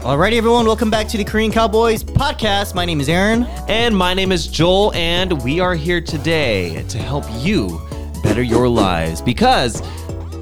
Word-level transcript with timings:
Alrighty, 0.00 0.36
everyone, 0.38 0.64
welcome 0.66 0.90
back 0.90 1.06
to 1.08 1.18
the 1.18 1.24
Korean 1.24 1.52
Cowboys 1.52 2.02
podcast. 2.02 2.74
My 2.74 2.84
name 2.86 3.00
is 3.00 3.08
Aaron. 3.08 3.44
And 3.68 3.94
my 3.96 4.14
name 4.14 4.32
is 4.32 4.46
Joel, 4.46 4.92
and 4.94 5.42
we 5.42 5.60
are 5.60 5.74
here 5.74 6.00
today 6.00 6.82
to 6.88 6.98
help 6.98 7.24
you 7.40 7.80
better 8.22 8.42
your 8.42 8.68
lives 8.68 9.20
because 9.20 9.82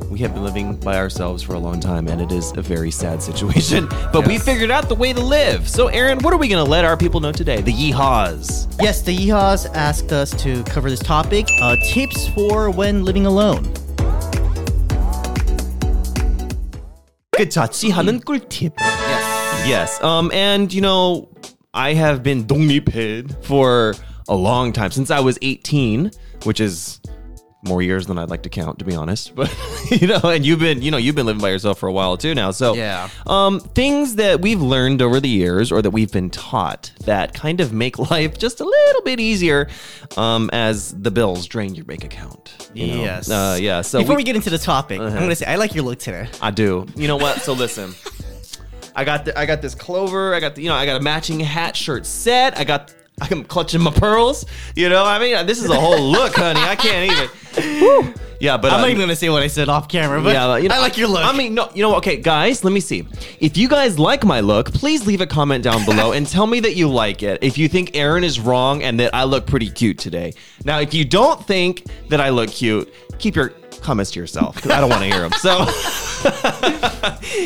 we 0.08 0.18
have 0.20 0.34
been 0.34 0.44
living 0.44 0.76
by 0.76 0.96
ourselves 0.98 1.42
for 1.42 1.54
a 1.54 1.58
long 1.58 1.80
time 1.80 2.06
and 2.06 2.20
it 2.20 2.30
is 2.30 2.52
a 2.56 2.62
very 2.62 2.92
sad 2.92 3.20
situation. 3.20 3.88
But 4.12 4.26
we 4.26 4.34
Yes. 4.34 4.44
figured 4.44 4.70
out 4.70 4.88
the 4.88 4.94
way 4.94 5.12
to 5.12 5.20
live. 5.20 5.68
So, 5.68 5.88
Aaron, 5.88 6.20
what 6.20 6.32
are 6.32 6.36
we 6.38 6.46
going 6.46 6.64
to 6.64 6.70
let 6.70 6.84
our 6.84 6.96
people 6.96 7.18
know 7.20 7.32
today? 7.32 7.60
The 7.60 7.72
yeehaws. 7.72 8.72
Yes, 8.80 9.02
the 9.02 9.16
Yeehaws 9.16 9.68
asked 9.74 10.12
us 10.12 10.30
to 10.42 10.62
cover 10.64 10.88
this 10.90 11.00
topic 11.00 11.46
uh, 11.60 11.74
tips 11.92 12.28
for 12.28 12.70
when 12.70 13.04
living 13.04 13.26
alone. 13.26 13.64
그 17.36 17.48
자취하는 17.48 18.20
꿀팁. 18.22 18.72
yes. 19.69 20.01
Um, 20.03 20.31
and 20.33 20.73
you 20.73 20.81
know, 20.81 21.29
I 21.73 21.93
have 21.93 22.23
been 22.23 22.45
Dongipid 22.45 23.43
for 23.45 23.95
a 24.27 24.35
long 24.35 24.73
time 24.73 24.91
since 24.91 25.11
I 25.11 25.19
was 25.19 25.37
18, 25.41 26.11
which 26.43 26.59
is 26.59 26.99
more 27.61 27.81
years 27.81 28.07
than 28.07 28.17
I'd 28.17 28.29
like 28.29 28.43
to 28.43 28.49
count, 28.49 28.79
to 28.79 28.85
be 28.85 28.95
honest. 28.95 29.33
But 29.39 29.53
you 29.91 30.07
know, 30.07 30.19
and 30.23 30.45
you've 30.45 30.59
been, 30.59 30.81
you 30.81 30.91
know, 30.91 30.97
you've 30.97 31.15
been 31.15 31.25
living 31.25 31.41
by 31.41 31.49
yourself 31.49 31.79
for 31.79 31.87
a 31.87 31.91
while 31.91 32.17
too 32.17 32.35
now. 32.35 32.51
So 32.51 32.73
yeah, 32.73 33.09
um, 33.25 33.59
things 33.59 34.15
that 34.15 34.41
we've 34.41 34.61
learned 34.61 35.01
over 35.01 35.19
the 35.19 35.29
years, 35.29 35.71
or 35.71 35.81
that 35.81 35.91
we've 35.91 36.11
been 36.11 36.29
taught, 36.29 36.91
that 37.05 37.33
kind 37.33 37.61
of 37.61 37.73
make 37.73 37.97
life 38.11 38.37
just 38.37 38.59
a 38.59 38.65
little 38.65 39.01
bit 39.01 39.19
easier, 39.19 39.69
um, 40.17 40.49
as 40.53 40.93
the 40.93 41.11
bills 41.11 41.47
drain 41.47 41.75
your 41.75 41.85
bank 41.85 42.03
account. 42.03 42.69
You 42.73 42.87
know? 42.87 43.03
Yes. 43.03 43.29
Uh, 43.29 43.57
yeah. 43.59 43.81
So 43.81 43.99
before 43.99 44.15
we, 44.15 44.21
we, 44.21 44.23
get 44.25 44.35
into 44.35 44.49
the 44.49 44.57
topic, 44.57 44.99
uh-huh. 44.99 45.15
I'm 45.15 45.23
gonna 45.23 45.35
say 45.35 45.45
I 45.45 45.55
like 45.55 45.73
your 45.73 45.83
look 45.83 45.99
today. 45.99 46.27
I 46.41 46.51
do. 46.51 46.85
You 46.95 47.07
know 47.07 47.17
what? 47.17 47.41
So 47.41 47.53
listen. 47.53 47.95
I 48.95 49.03
got 49.03 49.25
the, 49.25 49.37
I 49.37 49.45
got 49.45 49.61
this 49.61 49.75
clover. 49.75 50.33
I 50.33 50.39
got 50.39 50.55
the, 50.55 50.61
you 50.61 50.69
know 50.69 50.75
I 50.75 50.85
got 50.85 50.99
a 50.99 51.03
matching 51.03 51.39
hat 51.39 51.75
shirt 51.75 52.05
set. 52.05 52.57
I 52.57 52.63
got 52.63 52.93
I'm 53.21 53.43
clutching 53.43 53.81
my 53.81 53.91
pearls. 53.91 54.45
You 54.75 54.89
know 54.89 55.05
I 55.05 55.19
mean 55.19 55.45
this 55.45 55.63
is 55.63 55.69
a 55.69 55.79
whole 55.79 56.01
look, 56.01 56.35
honey. 56.35 56.61
I 56.61 56.75
can't 56.75 57.11
even. 57.11 58.13
Yeah, 58.39 58.55
but 58.55 58.71
I'm 58.71 58.79
not 58.79 58.85
um, 58.85 58.91
even 58.91 58.99
going 58.99 59.09
to 59.09 59.17
say 59.17 59.29
what 59.29 59.43
I 59.43 59.47
said 59.47 59.67
off 59.67 59.89
camera, 59.89 60.21
but 60.21 60.33
yeah, 60.33 60.57
you 60.57 60.69
know, 60.69 60.75
I 60.75 60.79
like 60.79 60.97
your 60.97 61.09
look. 61.09 61.25
I 61.25 61.35
mean, 61.35 61.53
no, 61.53 61.69
you 61.75 61.83
know, 61.83 61.95
okay, 61.95 62.15
guys, 62.15 62.63
let 62.63 62.71
me 62.71 62.79
see. 62.79 63.05
If 63.41 63.57
you 63.57 63.67
guys 63.67 63.99
like 63.99 64.23
my 64.23 64.39
look, 64.39 64.73
please 64.73 65.05
leave 65.05 65.19
a 65.19 65.27
comment 65.27 65.61
down 65.61 65.83
below 65.83 66.13
and 66.13 66.25
tell 66.25 66.47
me 66.47 66.61
that 66.61 66.75
you 66.75 66.87
like 66.89 67.21
it. 67.21 67.43
If 67.43 67.57
you 67.57 67.67
think 67.67 67.97
Aaron 67.97 68.23
is 68.23 68.39
wrong 68.39 68.81
and 68.81 68.97
that 69.01 69.13
I 69.13 69.25
look 69.25 69.45
pretty 69.45 69.69
cute 69.69 69.97
today. 69.97 70.33
Now, 70.63 70.79
if 70.79 70.93
you 70.93 71.03
don't 71.03 71.45
think 71.45 71.83
that 72.07 72.21
I 72.21 72.29
look 72.29 72.49
cute, 72.49 72.93
keep 73.19 73.35
your 73.35 73.53
comments 73.81 74.11
to 74.11 74.19
yourself 74.19 74.55
because 74.55 74.71
I 74.71 74.79
don't 74.79 74.89
want 74.89 75.03
to 75.03 75.09
hear 75.09 75.21
them. 75.21 75.31
So, 75.33 75.65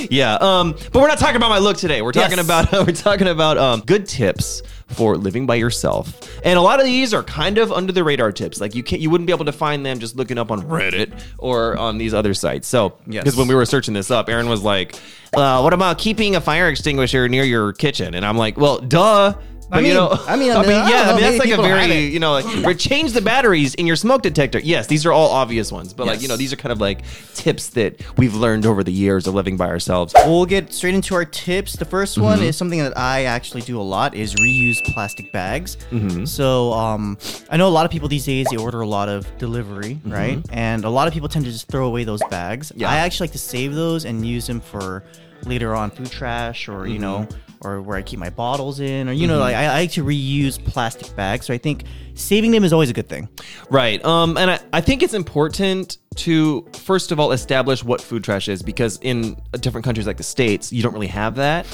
yeah, 0.09 0.35
um, 0.35 0.73
but 0.91 0.95
we're 1.01 1.07
not 1.07 1.17
talking 1.19 1.35
about 1.35 1.49
my 1.49 1.59
look 1.59 1.77
today. 1.77 2.01
We're 2.01 2.11
talking 2.11 2.37
Yes. 2.37 2.45
about 2.45 2.71
we're 2.87 2.93
talking 2.93 3.27
about 3.27 3.57
um, 3.57 3.81
good 3.81 4.07
tips 4.07 4.61
for 4.87 5.17
living 5.17 5.45
by 5.45 5.55
yourself. 5.55 6.29
And 6.45 6.57
a 6.57 6.61
lot 6.61 6.79
of 6.79 6.85
these 6.85 7.13
are 7.13 7.23
kind 7.23 7.57
of 7.57 7.71
under 7.71 7.91
the 7.91 8.03
radar 8.03 8.31
tips. 8.31 8.61
Like 8.61 8.75
you 8.75 8.83
can't 8.83 9.01
you 9.01 9.09
wouldn't 9.09 9.25
be 9.27 9.33
able 9.33 9.45
to 9.45 9.51
find 9.51 9.85
them 9.85 9.99
just 9.99 10.15
looking 10.15 10.37
up 10.37 10.51
on 10.51 10.61
Reddit 10.63 11.19
or 11.37 11.77
on 11.77 11.97
these 11.97 12.13
other 12.13 12.33
sites. 12.33 12.67
So 12.67 12.97
Yes. 13.07 13.23
because 13.23 13.37
when 13.37 13.47
we 13.47 13.55
were 13.55 13.65
searching 13.65 13.93
this 13.93 14.11
up, 14.11 14.29
Aaron 14.29 14.49
was 14.49 14.61
like, 14.61 14.95
uh, 15.35 15.61
what 15.61 15.73
about 15.73 15.97
keeping 15.97 16.35
a 16.35 16.41
fire 16.41 16.67
extinguisher 16.69 17.27
near 17.27 17.43
your 17.43 17.73
kitchen? 17.73 18.13
And 18.13 18.25
I'm 18.25 18.37
like, 18.37 18.57
well, 18.57 18.79
duh. 18.79 19.33
But 19.73 19.81
mean- 19.83 19.91
you 19.91 19.93
know, 19.97 20.09
I 20.27 20.35
mean, 20.35 20.51
I 20.51 20.55
I 20.55 20.61
mean, 20.67 20.71
I 20.71 20.89
yeah, 20.89 21.03
know, 21.05 21.11
I 21.11 21.13
mean, 21.13 21.21
that's 21.21 21.39
like 21.39 21.49
a 21.51 21.61
very, 21.61 22.05
you 22.07 22.19
know, 22.19 22.33
like, 22.39 22.77
change 22.77 23.11
the 23.13 23.21
batteries 23.21 23.75
in 23.75 23.87
your 23.87 23.95
smoke 23.95 24.21
detector. 24.21 24.59
Yes, 24.59 24.87
these 24.87 25.05
are 25.05 25.11
all 25.11 25.29
obvious 25.29 25.71
ones, 25.71 25.93
but 25.93 26.07
like, 26.07 26.21
you 26.21 26.27
know, 26.27 26.37
these 26.37 26.53
are 26.53 26.55
kind 26.57 26.71
of 26.71 26.79
like 26.79 27.01
tips 27.33 27.69
that 27.69 28.01
we've 28.17 28.35
learned 28.35 28.65
over 28.65 28.83
the 28.83 28.91
years 28.91 29.27
of 29.27 29.33
living 29.33 29.57
by 29.57 29.67
ourselves. 29.67 30.13
We'll 30.25 30.45
get 30.45 30.71
straight 30.73 30.93
into 30.95 31.15
our 31.15 31.25
tips. 31.25 31.73
The 31.75 31.85
1st 31.85 32.21
one 32.21 32.37
Mm-hmm. 32.37 32.45
is 32.47 32.57
something 32.57 32.79
that 32.79 32.97
I 32.97 33.23
actually 33.25 33.61
do 33.61 33.79
a 33.79 33.83
lot 33.83 34.15
is 34.15 34.33
reuse 34.35 34.83
plastic 34.93 35.31
bags. 35.31 35.77
Mm-hmm. 35.91 36.25
So 36.25 36.71
um, 36.73 37.17
I 37.49 37.57
know 37.57 37.67
a 37.67 37.69
lot 37.69 37.85
of 37.85 37.91
people 37.91 38.07
these 38.07 38.25
days 38.25 38.47
they 38.51 38.57
order 38.57 38.81
a 38.81 38.87
lot 38.87 39.09
of 39.09 39.25
delivery, 39.37 39.99
right? 40.05 40.39
And 40.51 40.83
a 40.85 40.89
lot 40.89 41.07
of 41.07 41.13
people 41.13 41.29
tend 41.29 41.45
to 41.45 41.51
just 41.51 41.67
throw 41.67 41.87
away 41.87 42.03
those 42.03 42.21
bags. 42.29 42.69
Mm-hmm. 42.69 42.81
Yeah. 42.81 42.89
I 42.91 42.97
actually 42.97 43.25
like 43.27 43.31
to 43.33 43.39
save 43.39 43.73
those 43.73 44.05
and 44.05 44.25
use 44.25 44.47
them 44.47 44.59
for 44.61 45.03
later 45.45 45.75
on 45.75 45.91
food 45.91 46.09
trash 46.09 46.69
or 46.69 46.87
you 46.87 46.99
know 46.99 47.27
Mm-hmm. 47.29 47.39
Or 47.63 47.81
where 47.81 47.97
I 47.97 48.01
keep 48.01 48.19
my 48.19 48.29
bottles 48.29 48.79
in 48.79 49.09
or 49.09 49.11
you 49.11 49.27
know 49.27 49.39
like 49.39 49.55
I, 49.55 49.65
I 49.65 49.79
like 49.81 49.91
to 49.91 50.03
reuse 50.03 50.63
plastic 50.63 51.15
bags. 51.15 51.45
So 51.45 51.53
I 51.53 51.57
think 51.57 51.85
saving 52.15 52.51
them 52.51 52.63
is 52.63 52.73
always 52.73 52.89
a 52.89 52.93
good 52.93 53.09
thing. 53.09 53.29
Right. 53.69 54.03
Um, 54.03 54.37
and 54.37 54.51
I, 54.51 54.59
I 54.71 54.81
think 54.81 55.03
it's 55.03 55.13
important 55.13 55.97
to 56.15 56.67
first 56.73 57.11
of 57.11 57.19
all 57.19 57.31
establish 57.31 57.83
what 57.83 58.01
food 58.01 58.23
trash 58.23 58.47
is 58.47 58.61
because 58.61 58.99
in 59.01 59.41
different 59.59 59.85
countries 59.85 60.07
like 60.07 60.17
the 60.17 60.23
states, 60.23 60.71
you 60.71 60.83
don't 60.83 60.93
really 60.93 61.07
have 61.07 61.35
that. 61.35 61.65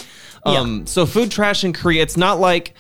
Um, 0.46 0.88
so 0.88 1.06
food 1.06 1.32
trash 1.32 1.64
in 1.64 1.74
Korea, 1.74 2.02
it's 2.02 2.18
not 2.18 2.40
like 2.40 2.74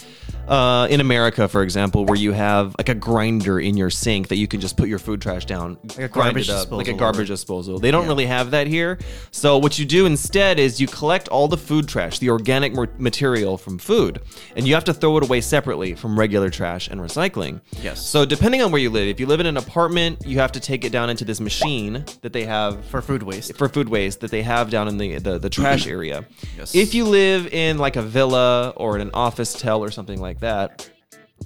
uh, 0.50 0.88
in 0.90 1.00
America, 1.00 1.48
for 1.48 1.62
example, 1.62 2.06
where 2.06 2.18
you 2.18 2.32
have 2.32 2.76
like 2.78 2.90
a 2.90 2.96
grinder 2.96 3.60
in 3.60 3.78
your 3.78 3.90
sink 3.90 4.30
that 4.30 4.38
you 4.38 4.48
can 4.48 4.60
just 4.60 4.76
put 4.78 4.90
your 4.90 5.00
food 5.00 5.22
trash 5.22 5.46
down, 5.46 5.78
like 5.90 6.00
a 6.00 6.08
garbage 6.08 6.50
up, 6.50 6.72
like 6.72 6.88
a 6.88 6.94
garbage 6.94 7.28
disposal. 7.28 7.80
They 7.80 7.92
don't 7.92 8.08
really 8.08 8.26
have 8.26 8.52
that 8.52 8.68
here. 8.68 8.98
So 9.32 9.58
what 9.60 9.78
you 9.78 9.86
do 9.86 10.06
instead 10.06 10.60
is 10.60 10.82
you 10.82 10.88
collect 10.88 11.28
all 11.28 11.48
the 11.48 11.58
food 11.58 11.88
trash, 11.88 12.20
the 12.20 12.30
organic 12.30 12.74
material 13.00 13.58
from 13.58 13.78
food, 13.78 14.22
and 14.56 14.68
you 14.68 14.74
have 14.74 14.86
to 14.86 14.94
throw 14.94 15.18
it 15.18 15.24
away 15.24 15.42
separately 15.42 15.94
from 15.94 16.18
regular 16.18 16.50
trash 16.50 16.88
and 16.88 17.00
recycling. 17.00 17.62
Yes. 17.82 18.06
So 18.06 18.26
depending 18.26 18.62
on 18.62 18.72
where 18.72 18.82
you 18.82 18.90
live, 18.90 19.08
if 19.08 19.20
you 19.20 19.28
live 19.28 19.40
in 19.40 19.46
an 19.46 19.58
apartment, 19.58 20.26
you 20.26 20.40
have 20.40 20.52
to 20.54 20.60
take 20.60 20.84
it 20.84 20.92
down 20.92 21.10
into 21.10 21.26
this 21.26 21.40
machine 21.40 22.04
that 22.22 22.34
they 22.34 22.46
have 22.46 22.84
For 22.86 23.02
food 23.02 23.24
waste. 23.24 23.56
for 23.56 23.70
food 23.70 23.90
waste 23.90 24.22
that 24.22 24.32
they 24.32 24.42
have 24.42 24.70
down 24.70 24.88
in 24.88 24.98
the 24.98 25.18
the, 25.20 25.38
the 25.38 25.50
trash 25.50 25.86
area. 25.96 26.26
Yes. 26.58 26.74
If 26.74 26.94
you 26.94 27.06
live 27.06 27.48
in 27.54 27.78
like 27.78 27.96
a 27.96 28.02
villa 28.02 28.74
or 28.76 28.96
in 28.96 29.02
an 29.02 29.12
officetel 29.12 29.80
or 29.80 29.92
something 29.92 30.20
like 30.20 30.39
that, 30.40 30.90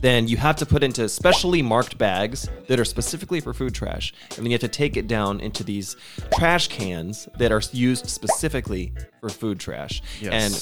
then 0.01 0.27
you 0.27 0.37
have 0.37 0.55
to 0.57 0.65
put 0.65 0.83
into 0.83 1.07
specially 1.07 1.61
marked 1.61 1.97
bags 1.97 2.49
that 2.67 2.79
are 2.79 2.85
specifically 2.85 3.39
for 3.39 3.53
food 3.53 3.73
trash, 3.73 4.13
and 4.29 4.39
then 4.39 4.47
you 4.47 4.51
have 4.51 4.61
to 4.61 4.67
take 4.67 4.97
it 4.97 5.07
down 5.07 5.39
into 5.39 5.63
these 5.63 5.95
trash 6.33 6.67
cans 6.67 7.29
that 7.37 7.51
are 7.51 7.61
used 7.71 8.09
specifically 8.09 8.93
for 9.21 9.29
food 9.29 9.59
trash. 9.59 10.01
Yes. 10.19 10.33
And 10.33 10.53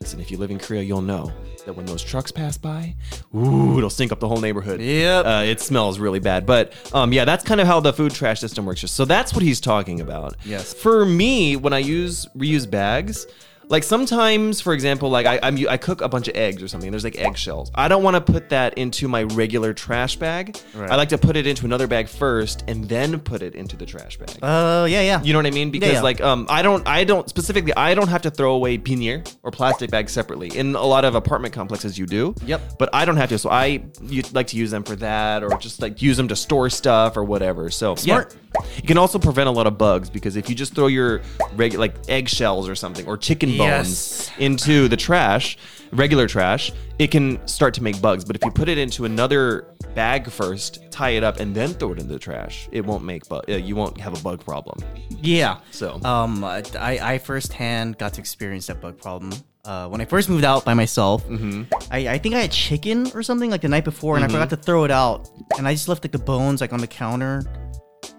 listen, 0.00 0.20
if 0.20 0.30
you 0.30 0.38
live 0.38 0.50
in 0.50 0.58
Korea, 0.58 0.82
you'll 0.82 1.02
know 1.02 1.32
that 1.66 1.72
when 1.74 1.86
those 1.86 2.02
trucks 2.02 2.30
pass 2.30 2.56
by, 2.56 2.94
ooh, 3.34 3.76
it'll 3.76 3.90
stink 3.90 4.12
up 4.12 4.20
the 4.20 4.28
whole 4.28 4.40
neighborhood. 4.40 4.80
Yep. 4.80 5.26
Uh, 5.26 5.42
it 5.44 5.60
smells 5.60 5.98
really 5.98 6.20
bad. 6.20 6.46
But 6.46 6.72
um, 6.94 7.12
yeah, 7.12 7.24
that's 7.24 7.44
kind 7.44 7.60
of 7.60 7.66
how 7.66 7.80
the 7.80 7.92
food 7.92 8.14
trash 8.14 8.40
system 8.40 8.64
works. 8.64 8.80
So 8.90 9.04
that's 9.04 9.34
what 9.34 9.42
he's 9.42 9.60
talking 9.60 10.00
about. 10.00 10.36
Yes. 10.44 10.72
For 10.72 11.04
me, 11.04 11.56
when 11.56 11.72
I 11.72 11.78
use 11.78 12.26
reuse 12.36 12.70
bags, 12.70 13.26
like 13.68 13.84
sometimes, 13.84 14.60
for 14.60 14.72
example, 14.72 15.10
like 15.10 15.26
I, 15.26 15.38
I'm 15.42 15.58
I 15.68 15.76
cook 15.76 16.00
a 16.00 16.08
bunch 16.08 16.28
of 16.28 16.36
eggs 16.36 16.62
or 16.62 16.68
something. 16.68 16.90
There's 16.90 17.04
like 17.04 17.18
eggshells. 17.18 17.70
I 17.74 17.88
don't 17.88 18.02
want 18.02 18.14
to 18.14 18.32
put 18.32 18.48
that 18.48 18.78
into 18.78 19.08
my 19.08 19.24
regular 19.24 19.74
trash 19.74 20.16
bag. 20.16 20.58
Right. 20.74 20.90
I 20.90 20.96
like 20.96 21.10
to 21.10 21.18
put 21.18 21.36
it 21.36 21.46
into 21.46 21.66
another 21.66 21.86
bag 21.86 22.08
first 22.08 22.64
and 22.66 22.88
then 22.88 23.20
put 23.20 23.42
it 23.42 23.54
into 23.54 23.76
the 23.76 23.84
trash 23.84 24.16
bag. 24.16 24.30
Uh, 24.42 24.86
yeah, 24.88 25.02
yeah. 25.02 25.22
You 25.22 25.32
know 25.32 25.38
what 25.38 25.46
I 25.46 25.50
mean? 25.50 25.70
Because 25.70 25.92
yeah. 25.92 26.02
like 26.02 26.20
um 26.20 26.46
I 26.48 26.62
don't 26.62 26.86
I 26.86 27.04
don't 27.04 27.28
specifically 27.28 27.74
I 27.76 27.94
don't 27.94 28.08
have 28.08 28.22
to 28.22 28.30
throw 28.30 28.54
away 28.54 28.78
pinier 28.78 29.22
or 29.42 29.50
plastic 29.50 29.90
bags 29.90 30.12
separately. 30.12 30.48
In 30.56 30.74
a 30.74 30.84
lot 30.84 31.04
of 31.04 31.14
apartment 31.14 31.52
complexes 31.52 31.98
you 31.98 32.06
do. 32.06 32.34
Yep. 32.46 32.78
But 32.78 32.88
I 32.94 33.04
don't 33.04 33.16
have 33.16 33.28
to. 33.28 33.38
So 33.38 33.50
I 33.50 33.84
you 34.02 34.22
like 34.32 34.46
to 34.48 34.56
use 34.56 34.70
them 34.70 34.82
for 34.82 34.96
that 34.96 35.42
or 35.42 35.50
just 35.58 35.82
like 35.82 36.00
use 36.00 36.16
them 36.16 36.28
to 36.28 36.36
store 36.36 36.70
stuff 36.70 37.16
or 37.16 37.24
whatever. 37.24 37.68
So 37.70 37.96
Smart. 37.96 38.34
Yeah. 38.34 38.38
You 38.76 38.84
can 38.84 38.96
also 38.96 39.18
prevent 39.18 39.48
a 39.48 39.52
lot 39.52 39.66
of 39.66 39.76
bugs 39.76 40.08
because 40.08 40.36
if 40.36 40.48
you 40.48 40.54
just 40.54 40.74
throw 40.74 40.86
your 40.86 41.20
regular 41.54 41.86
like 41.86 41.94
eggshells 42.08 42.66
or 42.68 42.74
something 42.74 43.06
or 43.06 43.18
chicken 43.18 43.57
bones 43.58 44.28
Yes. 44.28 44.30
into 44.38 44.88
the 44.88 44.96
trash, 44.96 45.58
regular 45.92 46.26
trash, 46.26 46.72
it 46.98 47.10
can 47.10 47.46
start 47.46 47.74
to 47.74 47.82
make 47.82 48.00
bugs. 48.00 48.24
But 48.24 48.36
if 48.36 48.44
you 48.44 48.50
put 48.50 48.68
it 48.68 48.78
into 48.78 49.04
another 49.04 49.66
bag 49.94 50.30
first, 50.30 50.90
tie 50.90 51.10
it 51.10 51.24
up, 51.24 51.40
and 51.40 51.54
then 51.54 51.70
throw 51.74 51.92
it 51.92 51.98
into 52.00 52.12
the 52.12 52.18
trash, 52.18 52.68
it 52.72 52.84
won't 52.84 53.04
make 53.04 53.28
bug. 53.28 53.44
Uh, 53.48 53.56
you 53.56 53.74
won't 53.76 54.00
have 54.00 54.18
a 54.18 54.22
bug 54.22 54.44
problem. 54.44 54.78
Yeah. 55.22 55.58
So- 55.70 56.00
um, 56.04 56.44
I 56.44 56.62
I 57.02 57.18
firsthand 57.18 57.98
got 57.98 58.14
to 58.14 58.20
experience 58.20 58.66
that 58.66 58.80
bug 58.80 58.98
problem. 58.98 59.32
Uh, 59.64 59.86
when 59.88 60.00
I 60.00 60.06
first 60.06 60.28
moved 60.30 60.44
out 60.44 60.64
by 60.64 60.72
myself, 60.72 61.26
Mm-hmm. 61.28 61.64
I, 61.90 62.08
I 62.14 62.18
think 62.18 62.34
I 62.34 62.40
had 62.40 62.50
chicken 62.52 63.10
or 63.14 63.22
something 63.22 63.50
like 63.50 63.60
the 63.60 63.68
night 63.68 63.84
before, 63.84 64.16
and 64.16 64.24
I 64.24 64.28
forgot 64.28 64.48
to 64.50 64.56
throw 64.56 64.84
it 64.84 64.90
out, 64.90 65.28
and 65.58 65.68
I 65.68 65.74
just 65.74 65.88
left 65.88 66.02
like 66.04 66.12
the 66.12 66.18
bones 66.18 66.60
like 66.62 66.72
on 66.72 66.80
the 66.80 66.86
counter, 66.86 67.42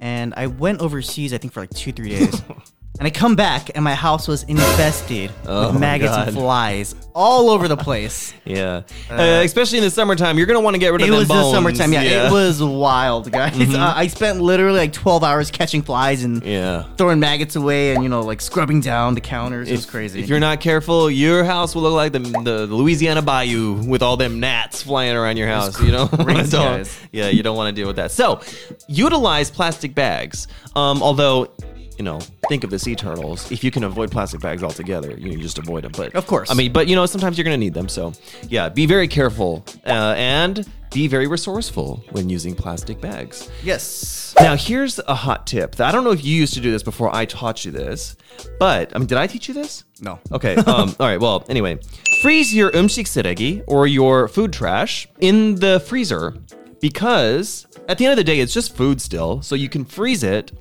and 0.01 0.33
I 0.37 0.45
went 0.47 0.81
overseas 0.81 1.33
I 1.33 1.37
think 1.39 1.53
for 1.53 1.61
like 1.61 1.71
two 1.71 1.91
three 1.91 2.09
days. 2.09 2.41
And 2.99 3.07
I 3.07 3.11
come 3.11 3.37
back 3.37 3.71
and 3.75 3.83
my 3.83 3.95
house 3.95 4.27
was 4.27 4.43
infested 4.43 5.31
Oh, 5.47 5.71
with 5.71 5.79
maggots 5.79 6.11
God. 6.11 6.27
and 6.27 6.35
flies 6.37 6.95
all 7.15 7.49
over 7.49 7.67
the 7.69 7.77
place. 7.77 8.33
Yeah, 8.49 8.81
uh, 9.11 9.41
especially 9.45 9.77
in 9.77 9.83
the 9.83 9.91
summertime, 9.91 10.39
you're 10.39 10.47
gonna 10.47 10.59
want 10.59 10.73
to 10.73 10.79
get 10.79 10.91
rid 10.91 11.01
of 11.01 11.07
them. 11.07 11.13
It 11.13 11.17
them 11.17 11.19
was 11.19 11.27
bones. 11.27 11.51
the 11.51 11.51
summertime. 11.55 11.93
Yeah, 11.93 12.27
it 12.27 12.31
was 12.31 12.63
wild, 12.63 13.31
guys. 13.39 13.75
Uh, 13.75 13.93
I 13.95 14.07
spent 14.07 14.41
literally 14.41 14.79
like 14.79 14.91
12 14.91 15.23
hours 15.23 15.51
catching 15.51 15.83
flies 15.83 16.23
and 16.23 16.41
Yeah. 16.43 16.85
throwing 16.97 17.19
maggots 17.19 17.55
away 17.55 17.93
and, 17.93 18.01
you 18.01 18.09
know, 18.09 18.21
like 18.21 18.41
scrubbing 18.41 18.81
down 18.81 19.13
the 19.13 19.21
counters. 19.21 19.69
It 19.69 19.73
was 19.73 19.85
crazy. 19.85 20.19
If 20.23 20.29
you're 20.29 20.39
not 20.39 20.61
careful, 20.61 21.11
your 21.11 21.43
house 21.43 21.75
will 21.75 21.83
look 21.83 21.93
like 21.93 22.11
the, 22.11 22.19
the 22.19 22.65
Louisiana 22.65 23.21
Bayou 23.21 23.73
with 23.87 24.01
all 24.01 24.17
them 24.17 24.39
gnats 24.39 24.81
flying 24.81 25.15
around 25.15 25.37
your 25.37 25.47
house. 25.47 25.79
You 25.79 25.91
know, 25.91 26.07
crazy, 26.07 26.49
Don't- 26.49 26.77
guys. 26.77 26.99
yeah, 27.11 27.27
you 27.29 27.43
don't 27.43 27.55
want 27.55 27.73
to 27.75 27.79
deal 27.79 27.87
with 27.87 27.97
that. 27.97 28.09
So, 28.09 28.41
utilize 28.87 29.51
plastic 29.51 29.93
bags. 29.93 30.47
Um, 30.75 31.03
although 31.03 31.51
you 31.99 32.05
know, 32.05 32.19
think 32.47 32.63
of 32.63 32.69
the 32.69 32.79
sea 32.79 32.95
turtles. 32.95 33.51
If 33.51 33.61
you 33.61 33.71
can 33.71 33.83
avoid 33.83 34.09
plastic 34.09 34.39
bags 34.39 34.63
altogether, 34.63 35.11
you, 35.17 35.25
know, 35.25 35.35
you 35.35 35.41
just 35.41 35.57
avoid 35.57 35.83
them. 35.83 35.91
But 35.91 36.15
Of 36.15 36.25
course. 36.25 36.49
I 36.49 36.53
mean, 36.53 36.71
but 36.71 36.87
you 36.87 36.95
know, 36.95 37.05
sometimes 37.05 37.37
you're 37.37 37.43
gonna 37.43 37.57
need 37.57 37.73
them. 37.73 37.89
So 37.89 38.13
yeah, 38.47 38.69
be 38.69 38.85
very 38.85 39.07
careful 39.07 39.65
uh, 39.85 40.15
and 40.17 40.65
be 40.93 41.07
very 41.07 41.27
resourceful 41.27 42.03
when 42.11 42.29
using 42.29 42.55
plastic 42.55 43.01
bags. 43.01 43.51
Yes. 43.63 44.33
Now, 44.39 44.55
here's 44.55 44.99
a 45.07 45.13
hot 45.13 45.45
tip. 45.45 45.79
I 45.81 45.91
don't 45.91 46.05
know 46.05 46.11
if 46.11 46.23
you 46.23 46.33
used 46.33 46.53
to 46.53 46.61
do 46.61 46.71
this 46.71 46.81
before 46.81 47.13
I 47.13 47.25
taught 47.25 47.65
you 47.65 47.71
this, 47.71 48.15
but 48.59 48.95
I 48.95 48.97
mean, 48.97 49.07
did 49.07 49.17
I 49.17 49.27
teach 49.27 49.49
you 49.49 49.53
this? 49.53 49.83
No. 50.01 50.19
Okay. 50.31 50.55
Um, 50.69 50.95
all 50.99 51.07
right. 51.07 51.19
Well, 51.19 51.43
anyway, 51.49 51.79
freeze 52.21 52.53
your 52.53 52.71
umshik 52.71 53.63
or 53.67 53.87
your 53.87 54.27
food 54.27 54.53
trash 54.53 55.07
in 55.19 55.55
the 55.55 55.79
freezer 55.79 56.35
because 56.79 57.65
at 57.89 57.97
the 57.97 58.05
end 58.05 58.11
of 58.11 58.17
the 58.17 58.23
day, 58.23 58.39
it's 58.39 58.53
just 58.53 58.77
food 58.77 59.01
still. 59.01 59.41
So 59.41 59.55
you 59.55 59.67
can 59.67 59.83
freeze 59.83 60.23
it 60.23 60.51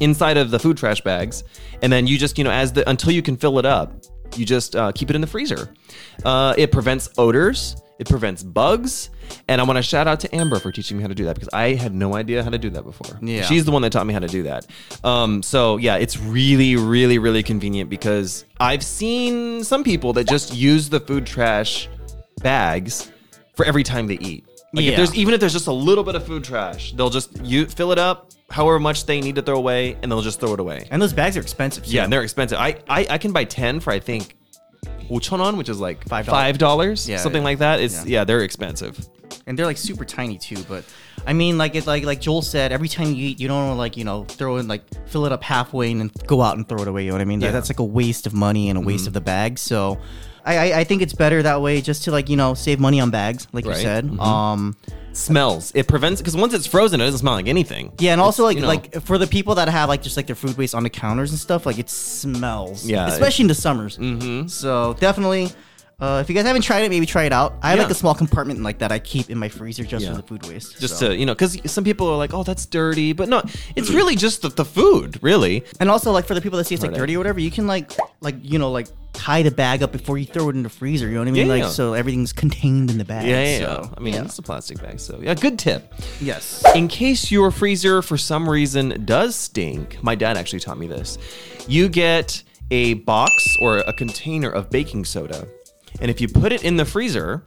inside 0.00 0.36
of 0.36 0.50
the 0.50 0.58
food 0.58 0.76
trash 0.76 1.00
bags, 1.02 1.44
and 1.82 1.92
then 1.92 2.06
you 2.06 2.18
just 2.18 2.36
you 2.38 2.44
know 2.44 2.50
as 2.50 2.72
the 2.72 2.88
until 2.88 3.12
you 3.12 3.22
can 3.22 3.36
fill 3.36 3.58
it 3.58 3.66
up, 3.66 3.92
you 4.36 4.44
just 4.44 4.74
uh, 4.76 4.92
keep 4.92 5.10
it 5.10 5.14
in 5.14 5.20
the 5.20 5.26
freezer. 5.26 5.72
Uh, 6.24 6.54
it 6.58 6.72
prevents 6.72 7.08
odors. 7.18 7.76
It 7.98 8.08
prevents 8.08 8.42
bugs. 8.42 9.10
And 9.46 9.60
I 9.60 9.64
want 9.64 9.76
to 9.76 9.82
shout 9.82 10.08
out 10.08 10.20
to 10.20 10.34
Amber 10.34 10.58
for 10.58 10.72
teaching 10.72 10.96
me 10.96 11.02
how 11.02 11.08
to 11.08 11.14
do 11.14 11.26
that 11.26 11.34
because 11.34 11.50
I 11.52 11.74
had 11.74 11.94
no 11.94 12.14
idea 12.16 12.42
how 12.42 12.48
to 12.48 12.56
do 12.56 12.70
that 12.70 12.82
before. 12.82 13.18
Yeah. 13.20 13.42
She's 13.42 13.66
the 13.66 13.72
one 13.72 13.82
that 13.82 13.92
taught 13.92 14.06
me 14.06 14.14
how 14.14 14.20
to 14.20 14.26
do 14.26 14.44
that. 14.44 14.66
Um, 15.04 15.42
so 15.42 15.76
yeah, 15.76 15.96
it's 15.96 16.16
really, 16.18 16.76
really, 16.76 17.18
really 17.18 17.42
convenient 17.42 17.90
because 17.90 18.46
I've 18.58 18.82
seen 18.82 19.62
some 19.64 19.84
people 19.84 20.14
that 20.14 20.26
just 20.26 20.54
use 20.54 20.88
the 20.88 20.98
food 20.98 21.26
trash 21.26 21.90
bags 22.42 23.12
for 23.54 23.64
every 23.66 23.82
time 23.82 24.06
they 24.06 24.14
eat. 24.18 24.46
Like 24.72 24.84
if 24.84 24.90
Yeah. 24.92 24.96
there's 24.96 25.14
even 25.14 25.34
if 25.34 25.40
there's 25.40 25.52
just 25.52 25.66
a 25.66 25.72
little 25.72 26.04
bit 26.04 26.14
of 26.14 26.24
food 26.26 26.44
trash, 26.44 26.92
they'll 26.92 27.10
just 27.10 27.36
you 27.44 27.66
fill 27.66 27.92
it 27.92 27.98
up 27.98 28.30
however 28.50 28.78
much 28.80 29.06
they 29.06 29.20
need 29.20 29.36
to 29.36 29.42
throw 29.42 29.56
away, 29.56 29.96
and 30.02 30.10
they'll 30.10 30.20
just 30.22 30.40
throw 30.40 30.52
it 30.54 30.60
away. 30.60 30.88
And 30.90 31.00
those 31.00 31.12
bags 31.12 31.36
are 31.36 31.40
expensive. 31.40 31.84
Too. 31.84 31.92
Yeah, 31.92 32.04
and 32.04 32.12
they're 32.12 32.22
expensive. 32.22 32.58
I, 32.58 32.76
I 32.88 33.06
I 33.10 33.18
can 33.18 33.32
buy 33.32 33.44
ten 33.44 33.80
for 33.80 33.92
I 33.92 34.00
think 34.00 34.36
uchonon, 35.08 35.56
which 35.56 35.68
is 35.68 35.80
like 35.80 36.06
Five 36.08 36.26
dollars. 36.26 36.40
five 36.42 36.58
dollars, 36.58 37.08
Yeah, 37.08 37.16
something 37.18 37.42
yeah. 37.42 37.48
like 37.48 37.58
that. 37.58 37.80
It's 37.80 38.04
Yeah. 38.06 38.18
yeah. 38.20 38.24
they're 38.24 38.42
expensive. 38.42 38.98
and 39.46 39.58
they're 39.58 39.66
like 39.66 39.78
super 39.78 40.04
tiny 40.04 40.38
too. 40.38 40.62
But 40.68 40.84
I 41.26 41.32
mean, 41.32 41.58
like 41.58 41.74
it, 41.74 41.86
like 41.86 42.04
like 42.04 42.20
Joel 42.20 42.42
said, 42.42 42.72
every 42.72 42.88
time 42.88 43.08
you 43.14 43.28
eat, 43.28 43.40
you 43.40 43.48
don't 43.48 43.66
want 43.68 43.78
like 43.78 43.96
you 43.96 44.04
know 44.04 44.24
throw 44.24 44.56
in 44.56 44.68
like 44.68 44.82
fill 45.08 45.26
it 45.26 45.32
up 45.32 45.42
halfway 45.42 45.90
and 45.90 46.00
then 46.00 46.10
go 46.26 46.40
out 46.42 46.56
and 46.56 46.68
throw 46.68 46.80
it 46.82 46.88
away. 46.88 47.04
You 47.04 47.10
know 47.10 47.14
what 47.16 47.20
I 47.22 47.24
mean? 47.26 47.40
Yeah. 47.40 47.48
Mm-hmm. 47.48 47.54
That's 47.54 47.70
like 47.70 47.78
a 47.80 47.84
waste 47.84 48.26
of 48.26 48.32
money 48.34 48.68
and 48.70 48.78
a 48.78 48.80
waste 48.80 49.06
of 49.06 49.12
the 49.12 49.20
bag. 49.20 49.58
So. 49.58 49.98
I, 50.42 50.56
I, 50.72 50.78
I 50.80 50.84
think 50.84 51.02
it's 51.02 51.12
better 51.12 51.42
that 51.42 51.60
way 51.60 51.82
just 51.82 52.04
to 52.04 52.10
like 52.10 52.30
you 52.30 52.36
know 52.36 52.54
save 52.54 52.80
money 52.80 52.98
on 52.98 53.10
bags 53.10 53.46
like 53.52 53.66
you 53.66 53.72
Right. 53.72 53.80
said 53.82 54.06
Mhm. 54.06 54.20
um 54.20 54.74
Smells. 55.12 55.70
It 55.74 55.86
prevents 55.86 56.22
because 56.22 56.34
once 56.34 56.54
it's 56.54 56.66
frozen, 56.66 56.98
it 56.98 57.04
doesn't 57.04 57.18
smell 57.18 57.34
like 57.34 57.46
anything. 57.46 57.92
yeah 57.98 58.12
and 58.12 58.22
also 58.22 58.44
like 58.44 58.54
you 58.56 58.62
know. 58.62 58.68
like 58.68 59.02
for 59.02 59.18
the 59.18 59.26
people 59.26 59.56
that 59.56 59.68
have 59.68 59.90
like 59.90 60.00
just 60.00 60.16
like 60.16 60.26
their 60.26 60.34
food 60.34 60.56
waste 60.56 60.74
on 60.74 60.82
the 60.82 60.88
counters 60.88 61.30
and 61.30 61.38
stuff 61.38 61.66
like 61.66 61.78
it 61.78 61.90
smells 61.90 62.86
Yeah, 62.86 63.06
especially 63.08 63.42
in 63.42 63.48
the 63.48 63.54
summers 63.54 63.98
mm-hmm. 63.98 64.46
so 64.46 64.94
definitely 64.98 65.50
uh, 66.00 66.20
if 66.22 66.28
you 66.28 66.34
guys 66.34 66.44
haven't 66.46 66.62
tried 66.62 66.80
it 66.80 66.88
maybe 66.90 67.06
try 67.06 67.24
it 67.24 67.32
out 67.32 67.54
I 67.62 67.70
have 67.70 67.78
Yeah. 67.78 67.82
like 67.84 67.92
a 67.92 67.94
small 67.94 68.14
compartment 68.14 68.62
like 68.62 68.78
that 68.78 68.90
I 68.92 68.98
keep 68.98 69.30
in 69.30 69.38
my 69.38 69.48
freezer 69.48 69.84
just 69.84 70.04
Yeah. 70.04 70.10
for 70.12 70.16
the 70.16 70.26
food 70.26 70.46
waste 70.46 70.80
Just 70.80 70.98
so. 70.98 71.08
to 71.08 71.16
you 71.16 71.26
know, 71.26 71.34
because 71.34 71.58
some 71.70 71.84
people 71.84 72.08
are 72.08 72.16
like, 72.16 72.32
"Oh, 72.32 72.42
that's 72.42 72.64
dirty," 72.66 73.12
but 73.12 73.28
no, 73.28 73.42
it's 73.76 73.90
really 73.98 74.16
just 74.16 74.42
the, 74.42 74.48
the 74.48 74.64
food, 74.64 75.18
really. 75.22 75.64
And 75.78 75.90
also, 75.90 76.10
like 76.12 76.24
for 76.26 76.34
the 76.34 76.40
people 76.40 76.56
that 76.58 76.64
see 76.64 76.74
it's 76.74 76.82
like 76.82 76.92
Right. 76.92 76.98
dirty 76.98 77.14
or 77.16 77.18
whatever, 77.18 77.40
you 77.40 77.50
can 77.50 77.66
like, 77.66 77.92
like 78.20 78.36
you 78.42 78.58
know, 78.58 78.70
like 78.70 78.86
tie 79.12 79.42
the 79.42 79.50
bag 79.50 79.82
up 79.82 79.92
before 79.92 80.16
you 80.16 80.24
throw 80.24 80.48
it 80.48 80.54
in 80.56 80.62
the 80.62 80.68
freezer. 80.70 81.06
You 81.08 81.14
know 81.14 81.20
what 81.20 81.28
I 81.28 81.32
mean? 81.32 81.46
Yeah, 81.46 81.52
like 81.52 81.62
yeah. 81.64 81.68
so 81.68 81.92
everything's 81.94 82.32
contained 82.32 82.90
in 82.90 82.96
the 82.98 83.04
bag. 83.04 83.26
Yeah, 83.26 83.44
yeah. 83.44 83.58
so, 83.58 83.82
yeah. 83.82 83.94
I 83.96 84.00
mean, 84.00 84.14
yeah. 84.14 84.24
it's 84.24 84.38
a 84.38 84.42
plastic 84.42 84.80
bag, 84.80 84.98
so 85.00 85.18
yeah, 85.22 85.34
good 85.34 85.58
tip. 85.58 85.92
yes. 86.20 86.62
In 86.74 86.88
case 86.88 87.30
your 87.30 87.50
freezer 87.50 88.00
for 88.02 88.16
some 88.16 88.48
reason 88.48 89.02
does 89.04 89.34
stink, 89.36 90.02
my 90.02 90.14
dad 90.14 90.36
actually 90.38 90.60
taught 90.60 90.78
me 90.78 90.86
this. 90.86 91.18
You 91.68 91.88
get 91.88 92.42
a 92.70 92.94
box 92.94 93.32
or 93.62 93.78
a 93.78 93.92
container 93.92 94.48
of 94.48 94.70
baking 94.70 95.04
soda, 95.04 95.46
and 96.00 96.10
if 96.10 96.20
you 96.20 96.28
put 96.28 96.52
it 96.52 96.62
in 96.62 96.76
the 96.76 96.84
freezer, 96.84 97.44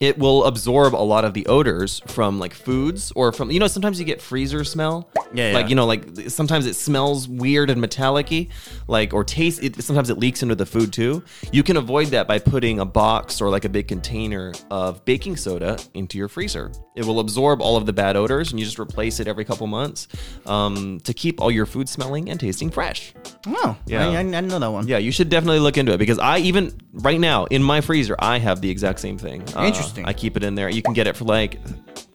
it 0.00 0.16
will 0.18 0.44
absorb 0.44 0.94
a 0.94 0.96
lot 0.96 1.24
of 1.24 1.34
the 1.34 1.44
odors 1.46 2.00
from 2.06 2.38
like 2.38 2.54
foods 2.54 3.12
or 3.16 3.32
from 3.32 3.50
you 3.50 3.58
know 3.58 3.66
sometimes 3.66 3.98
you 3.98 4.04
get 4.04 4.20
freezer 4.22 4.62
smell 4.64 5.08
Yeah, 5.32 5.52
like 5.52 5.68
you 5.68 5.74
know 5.74 5.86
like 5.86 6.06
sometimes 6.28 6.66
it 6.66 6.74
smells 6.74 7.26
weird 7.28 7.68
and 7.70 7.80
metallic-y 7.80 8.48
like 8.86 9.12
or 9.12 9.24
taste 9.24 9.62
it 9.62 9.82
sometimes 9.82 10.10
it 10.10 10.18
leaks 10.18 10.42
into 10.42 10.54
the 10.54 10.66
food 10.66 10.92
too 10.92 11.22
you 11.52 11.62
can 11.62 11.76
avoid 11.76 12.08
that 12.08 12.28
by 12.28 12.38
putting 12.38 12.78
a 12.80 12.84
box 12.84 13.40
or 13.40 13.50
like 13.50 13.64
a 13.64 13.68
big 13.68 13.88
container 13.88 14.52
of 14.70 15.04
baking 15.04 15.36
soda 15.36 15.76
into 15.94 16.16
your 16.18 16.28
freezer 16.28 16.70
it 16.94 17.04
will 17.04 17.20
absorb 17.20 17.60
all 17.60 17.76
of 17.76 17.86
the 17.86 17.92
bad 17.92 18.16
odors 18.16 18.50
and 18.50 18.58
you 18.60 18.64
just 18.66 18.78
replace 18.78 19.20
it 19.20 19.28
every 19.28 19.44
couple 19.44 19.66
months 19.66 20.08
um, 20.46 21.00
to 21.00 21.12
keep 21.14 21.40
all 21.40 21.50
your 21.50 21.66
food 21.66 21.88
smelling 21.88 22.30
and 22.30 22.38
tasting 22.40 22.70
fresh 22.70 23.12
Oh, 23.46 23.76
Yeah. 23.86 24.08
I, 24.08 24.16
I, 24.18 24.22
know 24.22 24.58
that 24.58 24.70
one. 24.70 24.86
yeah, 24.88 24.98
you 24.98 25.10
should 25.10 25.30
definitely 25.30 25.60
look 25.60 25.78
into 25.78 25.92
it 25.92 25.98
because 25.98 26.18
I 26.18 26.38
even 26.38 26.76
right 26.92 27.18
now 27.18 27.46
in 27.46 27.62
my 27.62 27.80
freezer 27.80 28.14
I 28.18 28.38
have 28.38 28.60
the 28.60 28.68
exact 28.68 29.00
same 29.00 29.16
thing. 29.16 29.42
Uh, 29.56 29.62
Interesting. 29.64 29.87
I 30.04 30.12
keep 30.12 30.36
it 30.36 30.44
in 30.44 30.54
there. 30.54 30.68
You 30.68 30.82
can 30.82 30.92
get 30.94 31.06
it 31.06 31.16
for 31.16 31.24
like 31.24 31.58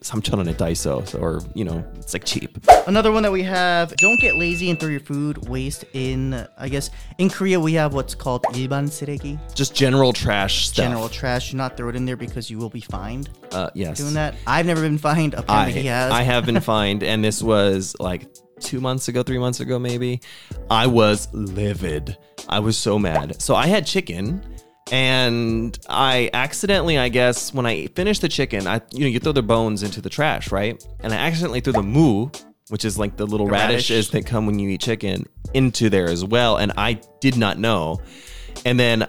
some 0.00 0.20
ton 0.20 0.46
at 0.46 0.58
Daiso, 0.58 1.06
so, 1.08 1.18
or 1.18 1.40
you 1.54 1.64
know, 1.64 1.82
it's 1.96 2.12
like 2.12 2.24
cheap. 2.24 2.58
Another 2.86 3.10
one 3.10 3.22
that 3.22 3.32
we 3.32 3.42
have: 3.42 3.94
don't 3.96 4.20
get 4.20 4.36
lazy 4.36 4.68
and 4.70 4.78
throw 4.78 4.88
your 4.90 5.00
food 5.00 5.48
waste 5.48 5.84
in. 5.94 6.46
I 6.58 6.68
guess 6.68 6.90
in 7.18 7.30
Korea 7.30 7.58
we 7.58 7.72
have 7.74 7.94
what's 7.94 8.14
called 8.14 8.42
ilban 8.52 8.88
siregi, 8.90 9.38
Just 9.54 9.74
general 9.74 10.12
trash 10.12 10.66
stuff. 10.68 10.84
general 10.84 11.08
trash. 11.08 11.50
Do 11.52 11.56
not 11.56 11.76
throw 11.76 11.88
it 11.88 11.96
in 11.96 12.04
there 12.04 12.16
because 12.16 12.50
you 12.50 12.58
will 12.58 12.70
be 12.70 12.80
fined 12.82 13.30
Uh, 13.52 13.70
yes. 13.74 13.96
doing 13.98 14.14
that. 14.14 14.34
I've 14.46 14.66
never 14.66 14.82
been 14.82 14.98
fined. 14.98 15.34
I, 15.34 15.38
Apparently, 15.38 15.80
he 15.82 15.86
has. 15.88 16.12
I 16.12 16.22
have 16.22 16.44
been 16.44 16.60
fined, 16.60 17.02
and 17.02 17.24
this 17.24 17.42
was 17.42 17.96
like 17.98 18.26
two 18.60 18.80
months 18.80 19.08
ago, 19.08 19.22
three 19.22 19.38
months 19.38 19.60
ago, 19.60 19.78
maybe. 19.78 20.20
I 20.70 20.86
was 20.86 21.28
livid. 21.32 22.16
I 22.48 22.60
was 22.60 22.76
so 22.76 22.98
mad. 22.98 23.40
So 23.40 23.54
I 23.54 23.66
had 23.68 23.86
chicken, 23.86 24.44
and 24.92 25.78
I 25.88 26.30
accidentally, 26.32 26.98
I 26.98 27.08
guess, 27.08 27.54
when 27.54 27.66
I 27.66 27.86
finished 27.88 28.20
the 28.20 28.28
chicken, 28.28 28.66
I 28.66 28.80
you 28.92 29.00
know 29.00 29.06
you 29.06 29.18
throw 29.18 29.32
the 29.32 29.42
bones 29.42 29.82
into 29.82 30.00
the 30.00 30.10
trash, 30.10 30.52
right? 30.52 30.82
And 31.00 31.12
I 31.12 31.16
accidentally 31.16 31.60
threw 31.60 31.72
the 31.72 31.82
moo, 31.82 32.28
which 32.68 32.84
is 32.84 32.98
like 32.98 33.16
the 33.16 33.26
little 33.26 33.46
radish. 33.46 33.90
radishes 33.90 34.10
that 34.10 34.26
come 34.26 34.46
when 34.46 34.58
you 34.58 34.68
eat 34.70 34.80
chicken, 34.80 35.26
into 35.54 35.88
there 35.88 36.08
as 36.08 36.24
well, 36.24 36.56
and 36.56 36.72
I 36.76 37.00
did 37.20 37.36
not 37.36 37.58
know. 37.58 38.00
And 38.64 38.78
then 38.78 39.08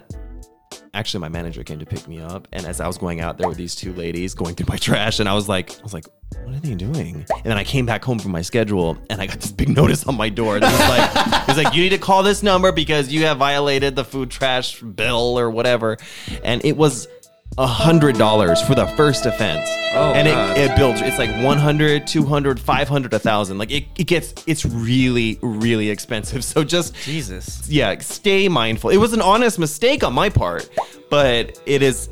actually 0.95 1.19
my 1.19 1.30
manager 1.30 1.63
came 1.63 1.77
to 1.77 1.86
pick 1.86 2.07
me 2.07 2.21
up 2.21 2.47
and 2.53 2.65
as 2.65 2.80
i 2.80 2.88
was 2.88 2.97
going 2.97 3.19
out 3.19 3.38
there 3.38 3.47
were 3.47 3.53
these 3.53 3.75
two 3.75 3.94
ladies 3.94 4.33
going 4.33 4.56
through 4.56 4.68
my 4.69 4.77
trash 4.88 5.19
and 5.19 5.27
i 5.27 5.33
was 5.33 5.50
like 5.50 5.77
i 5.80 5.83
was 5.83 5.94
like 5.94 6.06
what 6.44 6.56
are 6.56 6.59
they 6.59 6.75
doing? 6.75 7.25
And 7.30 7.44
then 7.44 7.57
i 7.57 7.63
came 7.63 7.86
back 7.86 8.03
home 8.03 8.19
from 8.19 8.31
my 8.31 8.42
schedule 8.42 8.97
and 9.09 9.21
i 9.21 9.27
got 9.27 9.39
this 9.39 9.51
big 9.51 9.69
notice 9.75 10.06
on 10.06 10.15
my 10.15 10.30
door. 10.30 10.59
That 10.59 10.71
was 10.71 10.89
like 10.89 11.44
it 11.44 11.47
was 11.47 11.63
like 11.63 11.75
you 11.75 11.83
need 11.83 11.89
to 11.89 11.97
call 11.97 12.24
this 12.24 12.44
number 12.44 12.71
because 12.71 13.12
you 13.12 13.25
have 13.25 13.38
violated 13.38 13.95
the 13.95 14.03
food 14.03 14.30
trash 14.30 14.80
bill 14.81 15.39
or 15.39 15.50
whatever. 15.50 15.97
And 16.44 16.63
it 16.65 16.77
was 16.77 17.07
a 17.57 17.65
hundred 17.67 18.17
dollars 18.17 18.62
for 18.62 18.75
the 18.75 18.85
first 18.97 19.25
offense 19.25 19.67
Oh, 19.93 20.12
and 20.13 20.27
God. 20.27 20.57
it, 20.57 20.71
it 20.71 20.77
builds 20.77 21.00
it's 21.01 21.17
like 21.17 21.29
100 21.41 22.05
200 22.05 22.59
500 22.59 23.13
a 23.13 23.19
thousand 23.19 23.57
like 23.57 23.71
it, 23.71 23.85
it 23.97 24.07
gets 24.07 24.33
it's 24.45 24.65
really 24.65 25.39
really 25.41 25.89
expensive 25.89 26.43
so 26.53 26.65
just 26.65 26.93
Jesus. 26.95 27.67
yeah, 27.69 27.97
stay 28.00 28.50
mindful. 28.50 28.89
It 28.89 28.97
was 28.97 29.13
an 29.13 29.21
honest 29.21 29.57
mistake 29.57 30.03
on 30.03 30.13
my 30.13 30.27
part, 30.29 30.69
but 31.09 31.57
it 31.65 31.81
is 31.81 32.09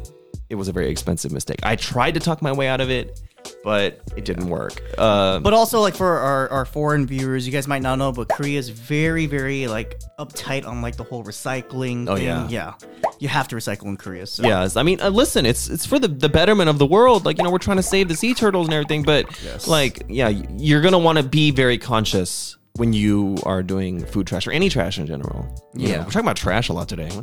it 0.49 0.55
was 0.55 0.67
a 0.67 0.71
very 0.71 0.89
expensive 0.89 1.31
mistake. 1.31 1.59
I 1.63 1.75
tried 1.75 2.13
to 2.13 2.19
talk 2.21 2.41
my 2.41 2.51
way 2.53 2.67
out 2.67 2.79
of 2.79 2.89
it, 2.89 3.21
but 3.63 4.01
it 4.17 4.25
didn't 4.25 4.49
work. 4.49 4.81
Uh, 4.97 5.39
But 5.39 5.53
also, 5.53 5.79
like 5.81 5.95
for 5.95 6.17
our, 6.17 6.49
our 6.49 6.65
foreign 6.65 7.05
viewers, 7.05 7.45
you 7.45 7.51
guys 7.53 7.67
might 7.67 7.81
not 7.81 7.97
know, 7.97 8.11
but 8.11 8.29
Korea 8.29 8.59
is 8.59 8.69
very, 8.69 9.25
very 9.25 9.67
like 9.67 9.99
uptight 10.19 10.65
on 10.67 10.81
like 10.81 10.95
the 10.97 11.03
whole 11.03 11.23
recycling. 11.23 12.07
Oh, 12.09 12.15
thing. 12.15 12.25
yeah. 12.25 12.47
yeah. 12.49 12.73
You 13.19 13.27
have 13.29 13.47
to 13.49 13.55
recycle 13.55 13.83
in 13.85 13.97
Korea. 13.97 14.25
So. 14.27 14.43
yes, 14.43 14.75
I 14.75 14.83
mean, 14.83 14.99
uh, 14.99 15.09
listen, 15.09 15.45
it's 15.45 15.69
it's 15.69 15.85
for 15.85 15.97
the, 15.99 16.07
the 16.07 16.27
betterment 16.29 16.69
of 16.69 16.77
the 16.77 16.85
world. 16.85 17.25
Like 17.25 17.37
you 17.37 17.43
know, 17.43 17.51
we're 17.51 17.57
trying 17.57 17.77
to 17.77 17.83
save 17.83 18.07
the 18.09 18.15
sea 18.15 18.33
turtles 18.33 18.67
and 18.67 18.73
everything, 18.73 19.03
but 19.03 19.25
Yes. 19.43 19.67
like 19.67 20.03
yeah, 20.09 20.29
you're 20.57 20.81
gonna 20.81 20.99
want 20.99 21.17
to 21.19 21.23
be 21.23 21.51
very 21.51 21.77
conscious 21.77 22.57
when 22.75 22.91
you 22.91 23.37
are 23.43 23.61
doing 23.63 24.03
food 24.05 24.25
trash 24.27 24.47
or 24.47 24.51
any 24.51 24.67
trash 24.67 24.97
in 24.97 25.05
general. 25.05 25.43
Know, 25.73 25.87
Yeah. 25.87 25.97
we're 25.99 26.05
talking 26.05 26.21
about 26.21 26.37
trash 26.37 26.69
a 26.69 26.73
lot 26.73 26.89
today. 26.89 27.09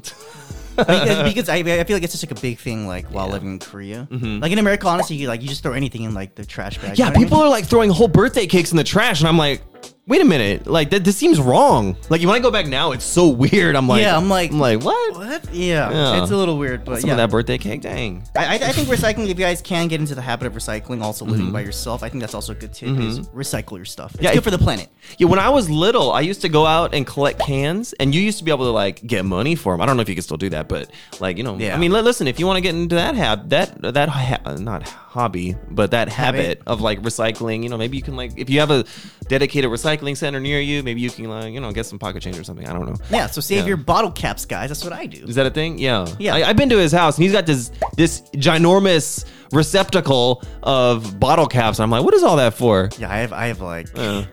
Because, 0.86 1.22
because 1.34 1.48
I, 1.48 1.56
I 1.56 1.84
feel 1.84 1.96
like 1.96 2.02
it's 2.02 2.12
just 2.12 2.24
like 2.24 2.36
a 2.36 2.40
big 2.40 2.58
thing 2.58 2.86
like 2.86 3.06
while 3.08 3.28
living 3.28 3.52
in 3.52 3.58
Korea. 3.58 4.08
Like 4.10 4.52
in 4.52 4.58
America, 4.58 4.88
honestly, 4.88 5.16
you 5.16 5.28
like 5.28 5.42
you 5.42 5.48
just 5.48 5.62
throw 5.62 5.72
anything 5.72 6.02
in 6.02 6.14
like 6.14 6.34
the 6.34 6.44
trash 6.44 6.78
bag. 6.78 6.96
Mm-hmm. 6.96 7.00
Yeah, 7.00 7.10
people 7.10 7.38
are 7.38 7.48
like 7.48 7.64
throwing 7.66 7.90
whole 7.90 8.08
birthday 8.08 8.46
cakes 8.46 8.70
in 8.70 8.76
the 8.76 8.84
trash, 8.84 9.20
and 9.20 9.28
I'm 9.28 9.38
like, 9.38 9.62
wait 10.10 10.20
a 10.20 10.24
minute, 10.24 10.66
like 10.66 10.90
that, 10.90 11.04
this 11.04 11.16
seems 11.16 11.40
wrong. 11.40 11.96
Like 12.10 12.20
when 12.20 12.30
I 12.34 12.40
go 12.40 12.50
back 12.50 12.66
now, 12.66 12.90
it's 12.92 13.04
so 13.04 13.28
weird. 13.44 13.76
I'm 13.76 13.88
like, 13.88 14.02
Yeah, 14.02 14.16
I'm 14.16 14.28
like- 14.28 14.50
I'm 14.50 14.58
like, 14.60 14.82
what? 14.82 15.14
What? 15.16 15.54
Yeah, 15.54 15.90
Yeah. 15.90 16.22
it's 16.22 16.30
a 16.32 16.36
little 16.36 16.58
weird, 16.58 16.84
but 16.84 17.00
Some 17.00 17.08
yeah. 17.08 17.14
of 17.14 17.18
that 17.18 17.30
birthday 17.30 17.56
cake, 17.58 17.80
dang. 17.82 18.24
I, 18.36 18.44
I 18.46 18.54
I 18.54 18.72
think 18.72 18.88
recycling, 18.88 19.24
if 19.30 19.38
you 19.38 19.44
guys 19.46 19.62
can 19.62 19.88
get 19.88 20.00
into 20.00 20.14
the 20.14 20.20
habit 20.22 20.46
of 20.48 20.52
recycling, 20.54 21.00
also 21.02 21.24
living 21.24 21.46
Mm-hmm. 21.46 21.52
by 21.52 21.60
yourself, 21.62 22.02
I 22.02 22.08
think 22.10 22.20
that's 22.20 22.34
also 22.34 22.52
a 22.52 22.56
good 22.56 22.72
tip. 22.74 22.88
Is 22.98 23.20
recycle 23.30 23.76
your 23.76 23.84
stuff. 23.86 24.12
It's 24.14 24.22
Yeah, 24.24 24.30
good 24.32 24.38
if- 24.38 24.44
for 24.44 24.50
the 24.50 24.58
planet. 24.58 24.88
Yeah, 25.18 25.28
when 25.28 25.38
I 25.38 25.48
was 25.48 25.70
little, 25.70 26.12
I 26.12 26.20
used 26.20 26.42
to 26.42 26.48
go 26.48 26.66
out 26.66 26.92
and 26.94 27.06
collect 27.06 27.38
cans, 27.40 27.94
and 28.00 28.14
you 28.14 28.20
used 28.20 28.38
to 28.38 28.44
be 28.44 28.50
able 28.50 28.66
to 28.66 28.70
like 28.72 29.00
get 29.06 29.24
money 29.24 29.54
for 29.54 29.72
them. 29.72 29.80
I 29.80 29.86
don't 29.86 29.96
know 29.96 30.02
if 30.02 30.08
you 30.08 30.14
can 30.16 30.22
still 30.22 30.36
do 30.36 30.50
that, 30.50 30.68
but 30.68 30.90
like 31.20 31.36
you 31.38 31.44
know, 31.44 31.56
Yeah. 31.56 31.74
I 31.74 31.78
mean, 31.78 31.92
li- 31.92 32.02
listen, 32.02 32.26
if 32.26 32.38
you 32.40 32.46
want 32.46 32.56
to 32.56 32.60
get 32.60 32.74
into 32.74 32.96
that 32.96 33.14
hab 33.14 33.48
that 33.50 33.80
that 33.94 34.08
ha- 34.08 34.56
not 34.58 34.82
hobby, 34.88 35.56
but 35.70 35.90
that 35.92 36.08
habit, 36.08 36.40
Habit. 36.58 36.62
of 36.66 36.80
like 36.80 37.00
recycling, 37.02 37.62
you 37.62 37.68
know, 37.68 37.78
maybe 37.78 37.96
you 37.96 38.02
can 38.02 38.16
like 38.16 38.32
if 38.36 38.50
you 38.50 38.60
have 38.60 38.70
a 38.70 38.84
dedicated 39.28 39.70
recycling 40.00 40.16
center 40.16 40.40
near 40.40 40.60
you. 40.60 40.82
Maybe 40.82 41.00
you 41.00 41.10
can, 41.10 41.26
like, 41.26 41.52
you 41.52 41.60
know, 41.60 41.72
get 41.72 41.86
some 41.86 41.98
pocket 41.98 42.22
change 42.22 42.38
or 42.38 42.44
something. 42.44 42.66
I 42.66 42.72
don't 42.72 42.86
know. 42.86 42.96
Yeah, 43.10 43.26
so 43.26 43.40
save 43.40 43.60
Yeah. 43.60 43.66
your 43.68 43.76
bottle 43.76 44.10
caps, 44.10 44.44
guys. 44.44 44.70
That's 44.70 44.84
what 44.84 44.92
I 44.92 45.06
do. 45.06 45.24
Is 45.24 45.34
that 45.36 45.46
a 45.46 45.50
thing? 45.50 45.78
Yeah. 45.78 46.06
Yeah. 46.18 46.34
I, 46.36 46.48
I've 46.50 46.56
been 46.56 46.68
to 46.70 46.78
his 46.78 46.92
house 46.92 47.16
and 47.16 47.22
he's 47.24 47.32
got 47.32 47.46
this 47.46 47.70
this 47.96 48.22
ginormous 48.34 49.24
receptacle 49.52 50.42
of 50.62 51.18
bottle 51.18 51.46
caps. 51.46 51.80
I'm 51.80 51.90
like, 51.90 52.04
what 52.04 52.14
is 52.14 52.22
all 52.22 52.36
that 52.36 52.54
for? 52.54 52.88
Yeah, 52.98 53.10
I 53.10 53.18
have 53.18 53.32
I 53.32 53.46
have 53.46 53.60
like 53.60 53.88
Uh, 53.96 54.24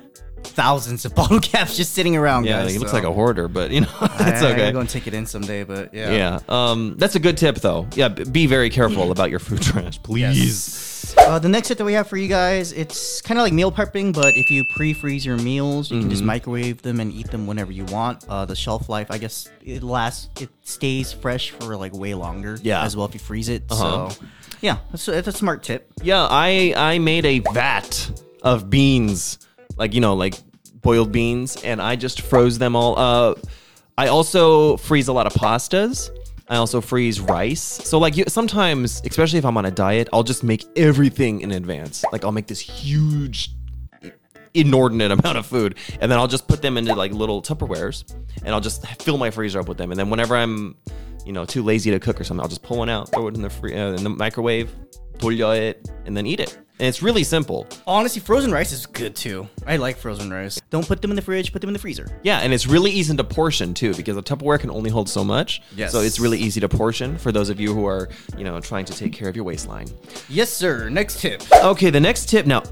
thousands 0.44 1.06
of 1.06 1.14
bottle 1.16 1.40
caps 1.40 1.76
just 1.76 1.94
sitting 1.94 2.16
around, 2.16 2.46
yeah, 2.46 2.62
guys. 2.64 2.72
he 2.74 2.80
looks 2.80 2.94
like 2.94 3.04
a 3.04 3.12
hoarder, 3.12 3.48
but 3.48 3.72
you 3.72 3.82
know, 3.82 3.88
it's 4.02 4.42
I 4.42 4.52
okay. 4.52 4.58
gotta 4.58 4.72
go 4.72 4.80
and 4.80 4.90
take 4.90 5.08
it 5.08 5.14
in 5.14 5.26
someday, 5.26 5.64
but 5.64 5.94
yeah. 5.94 6.12
Yeah. 6.12 6.40
Um, 6.50 6.96
that's 6.98 7.16
a 7.16 7.20
good 7.20 7.38
tip, 7.38 7.56
though. 7.58 7.88
Yeah, 7.96 8.10
be 8.10 8.48
very 8.48 8.70
careful 8.70 9.12
about 9.18 9.30
your 9.30 9.40
food 9.40 9.62
trash, 9.62 10.02
please. 10.04 10.87
Uh, 11.18 11.38
the 11.40 11.50
next 11.50 11.68
tip 11.68 11.78
that 11.78 11.84
we 11.84 11.92
have 11.94 12.08
for 12.08 12.16
you 12.16 12.28
guys, 12.30 12.72
it's 12.72 13.22
kind 13.22 13.38
of 13.38 13.44
like 13.44 13.52
meal 13.52 13.70
prepping, 13.72 14.14
but 14.14 14.38
if 14.38 14.50
you 14.50 14.64
pre-freeze 14.76 15.26
your 15.26 15.38
meals, 15.38 15.92
you 15.92 15.98
can 15.98 16.04
Mm-hmm. 16.04 16.12
just 16.12 16.24
microwave 16.24 16.82
them 16.84 17.02
and 17.02 17.12
eat 17.12 17.30
them 17.32 17.46
whenever 17.48 17.72
you 17.72 17.84
want. 17.86 18.24
Uh, 18.30 18.46
the 18.46 18.56
shelf 18.56 18.88
life, 18.88 19.08
I 19.12 19.18
guess, 19.18 19.50
it 19.62 19.84
lasts, 19.84 20.30
it 20.42 20.50
stays 20.64 21.12
fresh 21.12 21.50
for 21.52 21.76
like 21.76 21.94
way 21.94 22.14
longer. 22.14 22.58
Yeah. 22.62 22.82
as 22.84 22.96
well 22.96 23.06
if 23.08 23.14
you 23.14 23.20
freeze 23.20 23.50
it. 23.50 23.64
Uh-huh. 23.70 24.10
So, 24.10 24.26
yeah, 24.62 24.78
that's, 24.90 25.06
that's 25.06 25.28
a 25.28 25.32
smart 25.34 25.64
tip. 25.64 25.92
Yeah, 26.02 26.26
I 26.30 26.74
I 26.78 27.00
made 27.00 27.26
a 27.26 27.40
vat 27.52 28.22
of 28.42 28.70
beans, 28.70 29.40
like 29.76 29.94
you 29.94 30.00
know, 30.02 30.16
like 30.16 30.36
boiled 30.82 31.12
beans, 31.12 31.62
and 31.64 31.82
I 31.82 31.98
just 31.98 32.22
froze 32.22 32.58
them 32.58 32.76
all. 32.76 32.98
Uh, 32.98 33.36
I 33.98 34.08
also 34.08 34.78
freeze 34.78 35.10
a 35.10 35.14
lot 35.14 35.28
of 35.28 35.34
pastas. 35.34 36.10
I 36.50 36.56
also 36.56 36.82
freeze 36.82 37.20
rice. 37.20 37.62
So 37.62 38.00
like 38.00 38.16
you, 38.16 38.26
sometimes, 38.28 39.02
especially 39.06 39.40
if 39.40 39.46
I'm 39.46 39.58
on 39.58 39.66
a 39.66 39.72
diet, 39.72 40.08
I'll 40.14 40.24
just 40.24 40.44
make 40.44 40.66
everything 40.76 41.42
in 41.42 41.52
advance. 41.52 42.06
Like 42.12 42.24
I'll 42.24 42.32
make 42.32 42.48
this 42.48 42.60
huge 42.60 43.52
inordinate 44.54 45.12
amount 45.12 45.38
of 45.38 45.46
food 45.46 45.78
and 46.02 46.12
then 46.12 46.18
I'll 46.18 46.28
just 46.28 46.48
put 46.48 46.62
them 46.62 46.78
into 46.78 46.96
like 46.96 47.12
little 47.12 47.42
Tupperwares 47.42 48.12
and 48.44 48.54
I'll 48.54 48.62
just 48.62 48.86
fill 49.02 49.18
my 49.18 49.30
freezer 49.30 49.60
up 49.60 49.68
with 49.68 49.78
them 49.78 49.92
and 49.92 50.00
then 50.00 50.10
whenever 50.10 50.36
I'm 50.36 50.76
you 51.26 51.34
know 51.34 51.46
too 51.46 51.62
lazy 51.62 51.92
to 51.92 52.00
cook 52.00 52.20
or 52.20 52.24
something 52.24 52.42
I'll 52.42 52.50
just 52.50 52.64
pull 52.64 52.78
one 52.80 52.90
out 52.90 53.12
throw 53.12 53.28
it 53.28 53.36
in 53.36 53.42
the 53.42 53.50
free, 53.50 53.76
uh, 53.76 53.94
in 53.94 54.04
the 54.04 54.10
microwave 54.10 54.74
돌려 55.18 55.56
it 55.56 55.92
and 56.06 56.16
then 56.16 56.26
eat 56.26 56.40
it 56.40 56.58
and 56.80 56.88
it's 56.88 57.02
really 57.02 57.24
simple 57.24 57.68
Honestly, 57.88 58.22
frozen 58.22 58.52
rice 58.52 58.72
is 58.72 58.86
good 58.86 59.16
too. 59.16 59.48
I 59.66 59.78
like 59.78 59.98
frozen 59.98 60.32
rice. 60.32 60.62
Don't 60.70 60.88
put 60.88 61.02
them 61.02 61.12
in 61.12 61.16
the 61.16 61.22
fridge. 61.22 61.52
Put 61.52 61.62
them 61.62 61.70
in 61.70 61.74
the 61.74 61.80
freezer. 61.80 62.08
yeah 62.24 62.40
and 62.40 62.54
it's 62.54 62.68
really 62.68 62.92
easy 62.92 63.16
to 63.16 63.24
portion 63.24 63.74
too 63.74 63.94
because 63.96 64.16
a 64.18 64.22
Tupperware 64.22 64.60
can 64.60 64.70
only 64.72 64.90
hold 64.90 65.10
so 65.10 65.24
much 65.24 65.62
Yes. 65.76 65.92
so 65.92 66.02
it's 66.02 66.20
really 66.20 66.38
easy 66.40 66.60
to 66.62 66.70
portion 66.70 67.18
for 67.18 67.32
those 67.32 67.50
of 67.50 67.60
you 67.60 67.74
who 67.74 67.86
are 67.86 68.10
you 68.38 68.44
know 68.44 68.60
trying 68.62 68.86
to 68.86 68.94
take 68.94 69.14
care 69.14 69.30
of 69.30 69.36
your 69.36 69.46
waistline 69.46 69.88
Yes, 70.30 70.52
sir. 70.52 70.90
Next 70.90 71.20
tip. 71.22 71.42
Okay, 71.64 71.90
the 71.90 72.00
next 72.00 72.28
tip. 72.30 72.46
Now, 72.46 72.64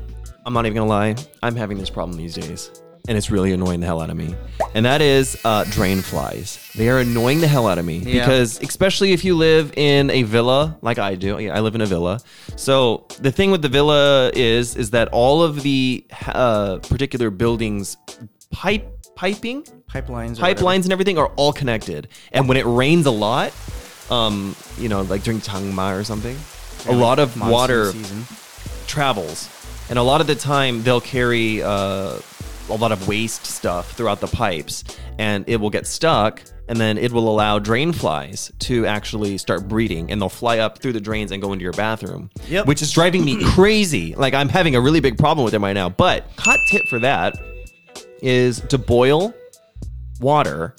I'm 0.45 0.53
not 0.53 0.65
even 0.65 0.75
gonna 0.77 0.89
lie. 0.89 1.15
I'm 1.41 1.55
having 1.55 1.77
this 1.77 1.89
problem 1.89 2.17
these 2.17 2.35
days, 2.35 2.69
and 3.07 3.17
it's 3.17 3.29
really 3.29 3.51
annoying 3.53 3.79
the 3.79 3.85
hell 3.85 4.01
out 4.01 4.09
of 4.09 4.17
me. 4.17 4.35
And 4.73 4.85
that 4.85 5.01
is 5.01 5.39
uh, 5.45 5.63
drain 5.65 6.01
flies. 6.01 6.71
They 6.75 6.89
are 6.89 6.99
annoying 6.99 7.39
the 7.41 7.47
hell 7.47 7.67
out 7.67 7.77
of 7.77 7.85
me 7.85 7.99
Yeah. 7.99 8.25
because, 8.25 8.59
especially 8.61 9.13
if 9.13 9.23
you 9.23 9.35
live 9.35 9.71
in 9.77 10.09
a 10.09 10.23
villa 10.23 10.77
like 10.81 10.97
I 10.99 11.15
do. 11.15 11.39
Yeah, 11.39 11.55
I 11.55 11.61
live 11.61 11.75
in 11.75 11.81
a 11.81 11.85
villa. 11.85 12.19
So 12.55 13.05
the 13.19 13.31
thing 13.31 13.51
with 13.51 13.61
the 13.61 13.69
villa 13.69 14.31
is, 14.33 14.75
is 14.75 14.91
that 14.91 15.07
all 15.09 15.43
of 15.43 15.61
the 15.63 16.05
uh, 16.27 16.77
particular 16.79 17.29
buildings 17.29 17.95
pipe 18.51 18.91
piping 19.15 19.63
Pipelines. 19.89 20.37
pipelines 20.37 20.83
and 20.83 20.91
everything 20.91 21.17
are 21.17 21.27
all 21.37 21.53
connected. 21.53 22.09
And 22.33 22.49
when 22.49 22.57
it 22.57 22.65
rains 22.65 23.05
a 23.05 23.11
lot, 23.11 23.53
um, 24.09 24.55
you 24.77 24.89
know, 24.89 25.03
like 25.03 25.23
during 25.23 25.39
Jangma 25.39 25.97
or 25.97 26.03
something, 26.03 26.35
a 26.87 26.91
Yeah, 26.91 26.97
lot 27.01 27.19
of 27.19 27.39
water 27.39 27.91
season. 27.93 28.25
travels, 28.87 29.49
and 29.89 29.97
a 29.97 30.03
lot 30.03 30.19
of 30.19 30.27
the 30.27 30.35
time 30.35 30.83
they'll 30.83 30.99
carry 31.01 31.63
uh, 31.63 32.17
a 32.69 32.75
lot 32.75 32.91
of 32.91 33.07
waste 33.07 33.45
stuff 33.45 33.91
throughout 33.91 34.19
the 34.19 34.27
pipes, 34.27 34.83
and 35.19 35.47
it 35.47 35.57
will 35.57 35.69
get 35.69 35.85
stuck, 35.87 36.41
and 36.67 36.79
then 36.79 36.97
it 36.97 37.11
will 37.11 37.29
allow 37.29 37.59
drain 37.59 37.91
flies 37.93 38.51
to 38.59 38.85
actually 38.85 39.37
start 39.37 39.67
breeding, 39.67 40.11
and 40.11 40.21
they'll 40.21 40.29
fly 40.29 40.59
up 40.59 40.79
through 40.79 40.93
the 40.93 41.01
drains 41.01 41.31
and 41.31 41.41
go 41.41 41.53
into 41.53 41.63
your 41.63 41.73
bathroom. 41.73 42.29
Yep. 42.47 42.67
Which 42.67 42.81
is 42.81 42.91
driving 42.91 43.23
me 43.23 43.43
crazy. 43.53 44.15
Like 44.15 44.33
I'm 44.33 44.49
having 44.49 44.75
a 44.75 44.81
really 44.81 44.99
big 44.99 45.17
problem 45.17 45.43
with 45.43 45.51
them 45.51 45.63
right 45.63 45.73
now. 45.73 45.89
But 45.89 46.29
hot 46.37 46.59
tip 46.69 46.81
for 46.89 46.99
that 46.99 47.35
is 48.21 48.61
to 48.61 48.77
boil 48.77 49.33
water 50.19 50.75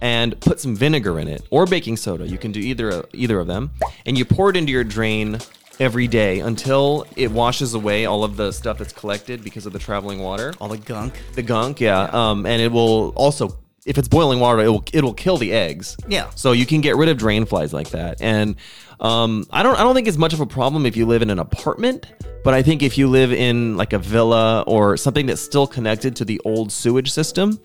and 0.00 0.38
put 0.40 0.60
some 0.60 0.76
vinegar 0.76 1.18
in 1.18 1.28
it 1.28 1.42
or 1.50 1.66
baking 1.66 1.96
soda. 1.96 2.26
You 2.26 2.38
can 2.38 2.52
do 2.52 2.60
either 2.60 3.04
either 3.12 3.38
of 3.40 3.46
them, 3.46 3.70
and 4.06 4.16
you 4.16 4.24
pour 4.24 4.50
it 4.50 4.56
into 4.56 4.72
your 4.72 4.84
drain 4.84 5.38
every 5.80 6.08
day 6.08 6.40
until 6.40 7.06
it 7.16 7.30
washes 7.30 7.74
away 7.74 8.06
all 8.06 8.24
of 8.24 8.36
the 8.36 8.52
stuff 8.52 8.78
that's 8.78 8.92
collected 8.92 9.42
because 9.44 9.66
of 9.66 9.72
the 9.72 9.78
traveling 9.78 10.20
water, 10.20 10.52
All 10.60 10.68
the 10.68 10.78
gunk. 10.78 11.14
the 11.34 11.42
gunk. 11.42 11.80
Yeah, 11.80 12.02
um, 12.12 12.46
and 12.46 12.60
it 12.60 12.72
will 12.72 13.10
also. 13.16 13.56
If 13.86 13.96
it's 13.96 14.08
boiling 14.08 14.38
water, 14.38 14.60
it 14.62 14.68
will 14.68 14.84
it'll 14.92 15.14
kill 15.14 15.38
the 15.38 15.50
eggs. 15.52 15.96
Yeah. 16.08 16.28
So 16.34 16.52
you 16.52 16.66
can 16.66 16.82
get 16.82 16.96
rid 16.96 17.08
of 17.08 17.16
drain 17.16 17.46
flies 17.46 17.72
like 17.72 17.88
that. 17.90 18.20
And 18.20 18.56
um, 19.00 19.46
I 19.50 19.62
don't 19.62 19.76
I 19.78 19.82
don't 19.82 19.94
think 19.94 20.08
it's 20.08 20.18
much 20.18 20.34
of 20.34 20.40
a 20.40 20.46
problem 20.46 20.84
if 20.84 20.94
you 20.94 21.06
live 21.06 21.22
in 21.22 21.30
an 21.30 21.38
apartment, 21.38 22.04
but 22.44 22.52
I 22.52 22.62
think 22.62 22.82
if 22.82 22.98
you 22.98 23.08
live 23.08 23.32
in 23.32 23.78
like 23.78 23.94
a 23.94 23.98
villa 23.98 24.62
or 24.66 24.98
something 24.98 25.24
that's 25.24 25.40
still 25.40 25.66
connected 25.66 26.16
to 26.16 26.26
the 26.26 26.38
old 26.44 26.70
sewage 26.70 27.10
system, 27.10 27.58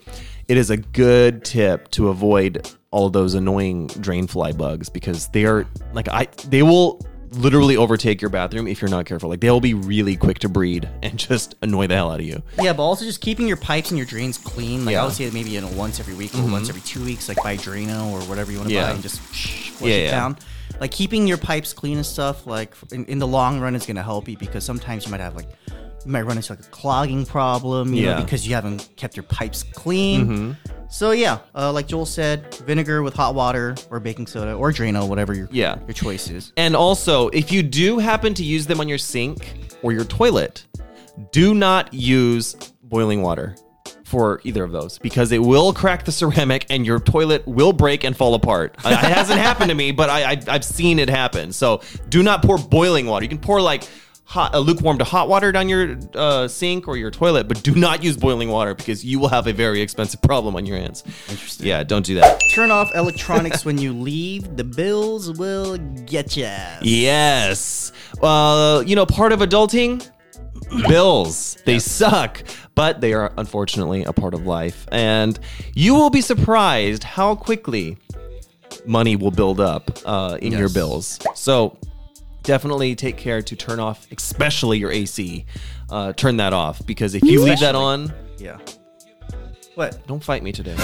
it 0.48 0.56
is 0.56 0.70
a 0.70 0.78
good 0.78 1.44
tip 1.44 1.90
to 1.92 2.08
avoid 2.08 2.72
all 2.92 3.10
those 3.10 3.34
annoying 3.34 3.88
drain 3.88 4.26
fly 4.28 4.54
bugs 4.54 4.88
because 4.88 5.28
they 5.30 5.44
are 5.44 5.68
like 5.94 6.08
I 6.08 6.28
they 6.48 6.64
will 6.64 7.02
literally 7.34 7.78
overtake 7.78 8.22
your 8.22 8.30
bathroom 8.30 8.68
if 8.68 8.82
you're 8.82 8.90
not 8.90 9.06
careful. 9.06 9.30
Like 9.30 9.40
they'll 9.40 9.60
be 9.60 9.74
really 9.74 10.16
quick 10.16 10.40
to 10.40 10.50
breed 10.50 10.88
and 11.04 11.18
just 11.18 11.56
annoy 11.62 11.88
the 11.88 11.96
hell 11.96 12.12
out 12.12 12.20
of 12.20 12.26
you. 12.26 12.42
Yeah, 12.62 12.74
but 12.74 12.84
also 12.84 13.06
just 13.06 13.22
keeping 13.22 13.48
your 13.48 13.58
pipes 13.58 13.92
and 13.92 13.98
your 13.98 14.08
drains 14.08 14.38
clean. 14.38 14.86
Like 14.86 14.94
Yeah. 14.94 15.00
Mm-hmm. 15.00 15.04
I 15.04 15.06
would 15.08 15.16
say 15.16 15.30
maybe 15.32 15.50
you 15.52 15.62
know 15.62 15.68
once 15.70 16.00
every 16.00 16.14
week 16.16 16.34
or 16.36 16.50
once 16.52 16.70
every 16.70 16.82
two 16.82 17.04
weeks, 17.04 17.28
like 17.28 17.38
buy 17.44 17.58
Drano 17.58 18.12
or 18.12 18.22
whatever 18.30 18.52
you 18.52 18.58
want 18.58 18.70
to 18.70 18.76
Yeah. 18.76 18.88
buy 18.88 18.92
and 18.92 19.02
just 19.02 19.20
flush 19.20 19.90
Yeah, 19.90 19.96
it 19.98 20.12
down. 20.12 20.38
Like 20.80 20.92
keeping 20.92 21.28
your 21.28 21.38
pipes 21.38 21.72
clean 21.74 21.98
and 21.98 22.06
stuff, 22.06 22.48
like 22.48 22.74
in, 22.92 23.06
in 23.06 23.20
the 23.20 23.28
long 23.28 23.60
run, 23.60 23.76
is 23.76 23.86
gonna 23.86 24.02
help 24.04 24.28
you 24.28 24.38
because 24.38 24.64
sometimes 24.64 25.06
you 25.06 25.12
might 25.12 25.20
have 25.20 25.36
like 25.36 25.48
you 26.06 26.12
might 26.12 26.24
run 26.24 26.38
into 26.38 26.52
like 26.54 26.60
a 26.60 26.64
clogging 26.70 27.26
problem, 27.26 27.94
you 27.94 28.04
Yeah. 28.04 28.10
Mm-hmm. 28.12 28.20
know, 28.20 28.26
because 28.26 28.48
you 28.48 28.54
haven't 28.54 28.90
kept 28.96 29.16
your 29.16 29.24
pipes 29.24 29.64
clean. 29.64 30.58
So 30.90 31.12
yeah, 31.12 31.40
uh, 31.56 31.72
like 31.72 31.88
Joel 31.88 32.06
said, 32.06 32.54
vinegar 32.66 33.02
with 33.02 33.16
hot 33.16 33.34
water 33.36 33.76
or 33.90 34.00
baking 34.00 34.28
soda 34.28 34.54
or 34.54 34.72
Drano, 34.72 35.08
whatever 35.08 35.34
your 35.34 35.48
Yeah. 35.52 35.78
your 35.88 35.94
choice 35.94 36.30
is. 36.30 36.54
And 36.58 36.76
also, 36.76 37.30
if 37.30 37.52
you 37.52 37.64
do 37.64 37.98
happen 38.00 38.34
to 38.36 38.44
use 38.44 38.68
them 38.68 38.80
on 38.80 38.88
your 38.88 39.00
sink 39.00 39.54
or 39.82 39.92
your 39.92 40.06
toilet, 40.06 40.66
do 41.32 41.54
not 41.56 41.94
use 41.94 42.54
boiling 42.84 43.22
water 43.24 43.56
for 44.04 44.40
either 44.44 44.64
of 44.64 44.72
those 44.72 45.00
because 45.00 45.32
it 45.32 45.40
will 45.42 45.74
crack 45.74 46.06
the 46.06 46.12
ceramic 46.12 46.68
and 46.70 46.86
your 46.86 47.00
toilet 47.00 47.48
will 47.48 47.74
break 47.74 48.04
and 48.04 48.16
fall 48.16 48.36
apart. 48.36 48.76
It 48.86 48.94
hasn't 48.96 49.40
happened 49.40 49.70
to 49.70 49.76
me, 49.76 49.92
but 49.92 50.12
I, 50.12 50.34
I, 50.34 50.42
I've 50.48 50.64
seen 50.66 51.00
it 51.00 51.10
happen. 51.10 51.52
So 51.52 51.82
do 52.10 52.22
not 52.22 52.44
pour 52.44 52.60
boiling 52.60 53.08
water. 53.08 53.24
You 53.26 53.30
can 53.30 53.40
pour 53.40 53.60
like 53.60 53.82
hot, 54.26 54.54
uh, 54.54 54.60
lukewarm 54.60 54.98
to 54.98 55.04
hot 55.04 55.30
water 55.30 55.52
down 55.52 55.70
your 55.70 55.98
uh, 56.16 56.48
sink 56.48 56.88
or 56.88 56.98
your 56.98 57.12
toilet, 57.12 57.48
but 57.48 57.62
do 57.64 57.76
not 57.76 58.04
use 58.04 58.18
boiling 58.18 58.50
water 58.50 58.74
because 58.74 59.04
you 59.04 59.20
will 59.20 59.28
have 59.28 59.48
a 59.48 59.54
very 59.54 59.82
expensive 59.82 60.22
problem 60.22 60.56
on 60.56 60.66
your 60.66 60.78
hands. 60.78 61.04
Interesting. 61.30 61.68
Yeah, 61.68 61.84
don't 61.84 62.06
do 62.06 62.16
that. 62.16 62.42
Turn 62.54 62.72
off 62.72 62.90
electronics 62.96 63.66
when 63.66 63.78
you 63.78 63.94
leave. 63.94 64.56
The 64.58 64.64
bills 64.64 65.32
will 65.38 65.78
get 65.78 66.36
ya. 66.38 66.56
Yes. 66.82 67.92
Well, 68.22 68.84
you 68.84 68.96
know, 68.96 69.06
part 69.06 69.32
of 69.32 69.40
adulting, 69.40 70.10
bills. 70.88 71.58
They 71.66 71.80
suck, 71.80 72.44
but 72.76 73.02
they 73.02 73.14
are 73.14 73.34
unfortunately 73.38 74.04
a 74.04 74.14
part 74.14 74.34
of 74.34 74.46
life. 74.46 74.88
And 74.92 75.40
you 75.74 75.94
will 75.94 76.10
be 76.10 76.22
surprised 76.22 77.04
how 77.04 77.36
quickly 77.36 77.98
money 78.86 79.16
will 79.16 79.32
build 79.32 79.60
up 79.60 79.92
uh, 80.06 80.38
in 80.42 80.54
your 80.54 80.70
bills. 80.70 81.20
So 81.36 81.78
definitely 82.44 82.96
take 82.96 83.18
care 83.18 83.42
to 83.42 83.56
turn 83.56 83.80
off, 83.80 84.08
especially 84.12 84.78
your 84.78 84.92
AC. 84.92 85.46
Uh, 85.90 86.14
turn 86.14 86.38
that 86.38 86.54
off 86.54 86.86
because 86.86 87.16
if 87.16 87.24
you 87.24 87.44
leave 87.44 87.60
that 87.60 87.76
on, 87.76 88.14
Yeah. 88.38 88.58
What? 89.76 90.06
don't 90.08 90.24
fight 90.24 90.44
me 90.44 90.52
today. 90.52 90.76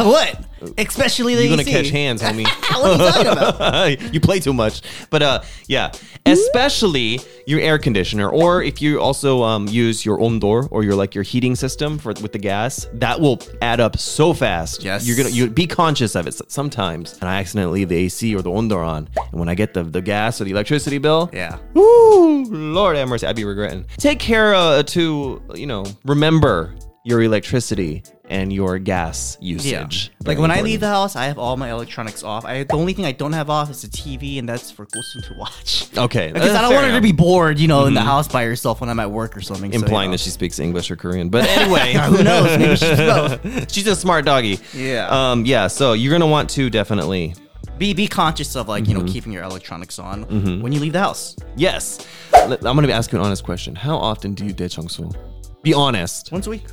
what? 0.00 0.44
Especially 0.76 1.34
the 1.34 1.42
You're 1.42 1.50
gonna 1.56 1.62
AC. 1.62 1.70
catch 1.72 1.88
hands, 1.88 2.20
homie. 2.22 2.44
what 2.74 3.00
are 3.00 3.18
you 3.18 3.24
talking 3.24 3.26
about? 3.32 4.14
you 4.14 4.20
play 4.20 4.38
too 4.40 4.52
much. 4.52 4.82
But 5.08 5.22
uh, 5.22 5.42
yeah, 5.66 5.92
especially 6.26 7.20
your 7.46 7.60
air 7.60 7.78
conditioner, 7.78 8.28
or 8.28 8.62
if 8.62 8.82
you 8.82 9.00
also 9.00 9.42
um, 9.42 9.66
use 9.68 10.04
your 10.04 10.18
ondol 10.18 10.68
or 10.70 10.84
your 10.84 10.94
like 10.94 11.14
your 11.14 11.24
heating 11.24 11.54
system 11.54 11.96
for 11.98 12.12
with 12.20 12.32
the 12.32 12.38
gas, 12.38 12.86
that 12.94 13.18
will 13.20 13.38
add 13.62 13.80
up 13.80 13.98
so 13.98 14.34
fast. 14.34 14.82
Yes. 14.82 15.06
you're 15.06 15.16
gonna 15.16 15.30
you 15.30 15.48
be 15.48 15.66
conscious 15.66 16.14
of 16.14 16.26
it 16.26 16.34
sometimes. 16.50 17.14
And 17.20 17.28
I 17.30 17.38
accidentally 17.40 17.80
leave 17.80 17.88
the 17.88 17.96
AC 17.96 18.34
or 18.34 18.42
the 18.42 18.50
ondol 18.50 18.86
on, 18.86 19.08
and 19.16 19.40
when 19.40 19.48
I 19.48 19.54
get 19.54 19.72
the 19.74 19.84
the 19.84 20.02
gas 20.02 20.40
or 20.40 20.44
the 20.44 20.50
electricity 20.50 20.98
bill, 20.98 21.30
Yeah. 21.32 21.58
Woo, 21.74 22.44
Lord 22.44 22.96
have 22.96 23.08
mercy, 23.08 23.26
I'd 23.26 23.36
be 23.36 23.44
regretting. 23.44 23.86
Take 23.96 24.18
care 24.18 24.54
uh, 24.54 24.82
to, 24.84 25.42
you 25.54 25.66
know, 25.66 25.84
remember 26.04 26.74
your 27.04 27.22
electricity 27.22 28.02
and 28.28 28.52
your 28.52 28.78
gas 28.78 29.36
usage. 29.40 30.10
Yeah. 30.20 30.26
Like 30.28 30.38
when 30.38 30.50
I 30.50 30.60
leave 30.60 30.80
the 30.80 30.88
house, 30.88 31.16
I 31.16 31.24
have 31.26 31.38
all 31.38 31.56
my 31.56 31.70
electronics 31.70 32.22
off. 32.22 32.44
I 32.44 32.62
the 32.64 32.74
only 32.74 32.92
thing 32.92 33.04
I 33.06 33.12
don't 33.12 33.32
have 33.32 33.48
off 33.50 33.70
is 33.70 33.82
the 33.82 33.88
TV, 33.88 34.38
and 34.38 34.48
that's 34.48 34.70
for 34.70 34.86
Gulsun 34.86 35.26
to 35.28 35.34
watch. 35.38 35.88
Okay, 35.96 36.30
Because 36.32 36.52
I 36.54 36.60
don't 36.62 36.74
want 36.74 36.86
her 36.86 36.92
to 36.92 37.00
be 37.00 37.12
bored, 37.12 37.58
you 37.58 37.66
know, 37.68 37.86
in 37.86 37.94
the 37.94 38.00
house 38.02 38.28
by 38.28 38.44
herself 38.44 38.80
when 38.80 38.90
I'm 38.90 39.00
at 39.00 39.10
work 39.10 39.36
or 39.36 39.40
something. 39.40 39.72
so, 39.72 39.78
you 39.78 39.82
implying 39.84 40.10
know. 40.10 40.14
that 40.14 40.20
she 40.20 40.30
speaks 40.30 40.58
English 40.58 40.90
or 40.90 40.96
Korean. 40.96 41.28
But 41.30 41.44
anyway, 41.48 41.94
Who 42.08 42.22
knows? 42.22 42.58
Maybe 42.58 42.76
she's 42.76 42.96
both. 42.98 43.72
she's 43.72 43.86
a 43.86 43.96
smart 43.96 44.24
doggy. 44.24 44.58
Yeah. 44.74 45.08
Um. 45.10 45.44
Yeah. 45.46 45.66
So 45.68 45.94
you're 45.94 46.12
gonna 46.12 46.26
want 46.26 46.50
to 46.50 46.70
definitely. 46.70 47.34
Be 47.78 47.94
be 47.94 48.08
conscious 48.08 48.56
of 48.56 48.68
like 48.68 48.86
you 48.88 48.94
Mm-hmm. 48.96 49.06
know 49.06 49.12
keeping 49.12 49.32
your 49.32 49.44
electronics 49.44 49.98
on 49.98 50.60
when 50.62 50.72
you 50.72 50.80
leave 50.80 50.92
the 50.92 50.98
house. 51.00 51.36
Yes. 51.56 52.04
I'm 52.34 52.56
gonna 52.60 52.88
ask 52.92 53.12
you 53.12 53.18
an 53.20 53.24
honest 53.24 53.44
question. 53.44 53.74
How 53.74 53.96
often 53.96 54.34
do 54.34 54.44
you 54.44 54.52
daechongsu? 54.54 55.14
Be 55.62 55.72
honest. 55.74 56.30
Once 56.32 56.46
a 56.46 56.50
week. 56.50 56.64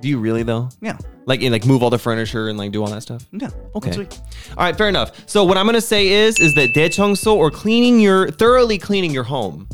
Do 0.00 0.08
you 0.08 0.18
really 0.18 0.42
though? 0.42 0.68
Yeah. 0.80 0.96
Like, 1.26 1.42
and, 1.42 1.52
like 1.52 1.66
move 1.66 1.82
all 1.82 1.90
the 1.90 1.98
furniture 1.98 2.48
and 2.48 2.56
like 2.56 2.72
do 2.72 2.82
all 2.82 2.90
that 2.90 3.02
stuff. 3.02 3.26
Yeah. 3.32 3.48
Okay. 3.74 3.88
Once 3.88 3.96
a 3.96 4.00
week. 4.00 4.12
All 4.56 4.64
right, 4.64 4.76
fair 4.76 4.88
enough. 4.88 5.28
So 5.28 5.44
what 5.44 5.58
I'm 5.58 5.66
gonna 5.66 5.80
say 5.80 6.08
is, 6.08 6.38
is 6.40 6.54
that 6.54 6.72
daechongso 6.72 7.34
or 7.34 7.50
cleaning 7.50 8.00
your 8.00 8.30
thoroughly 8.30 8.78
cleaning 8.78 9.10
your 9.10 9.24
home, 9.24 9.68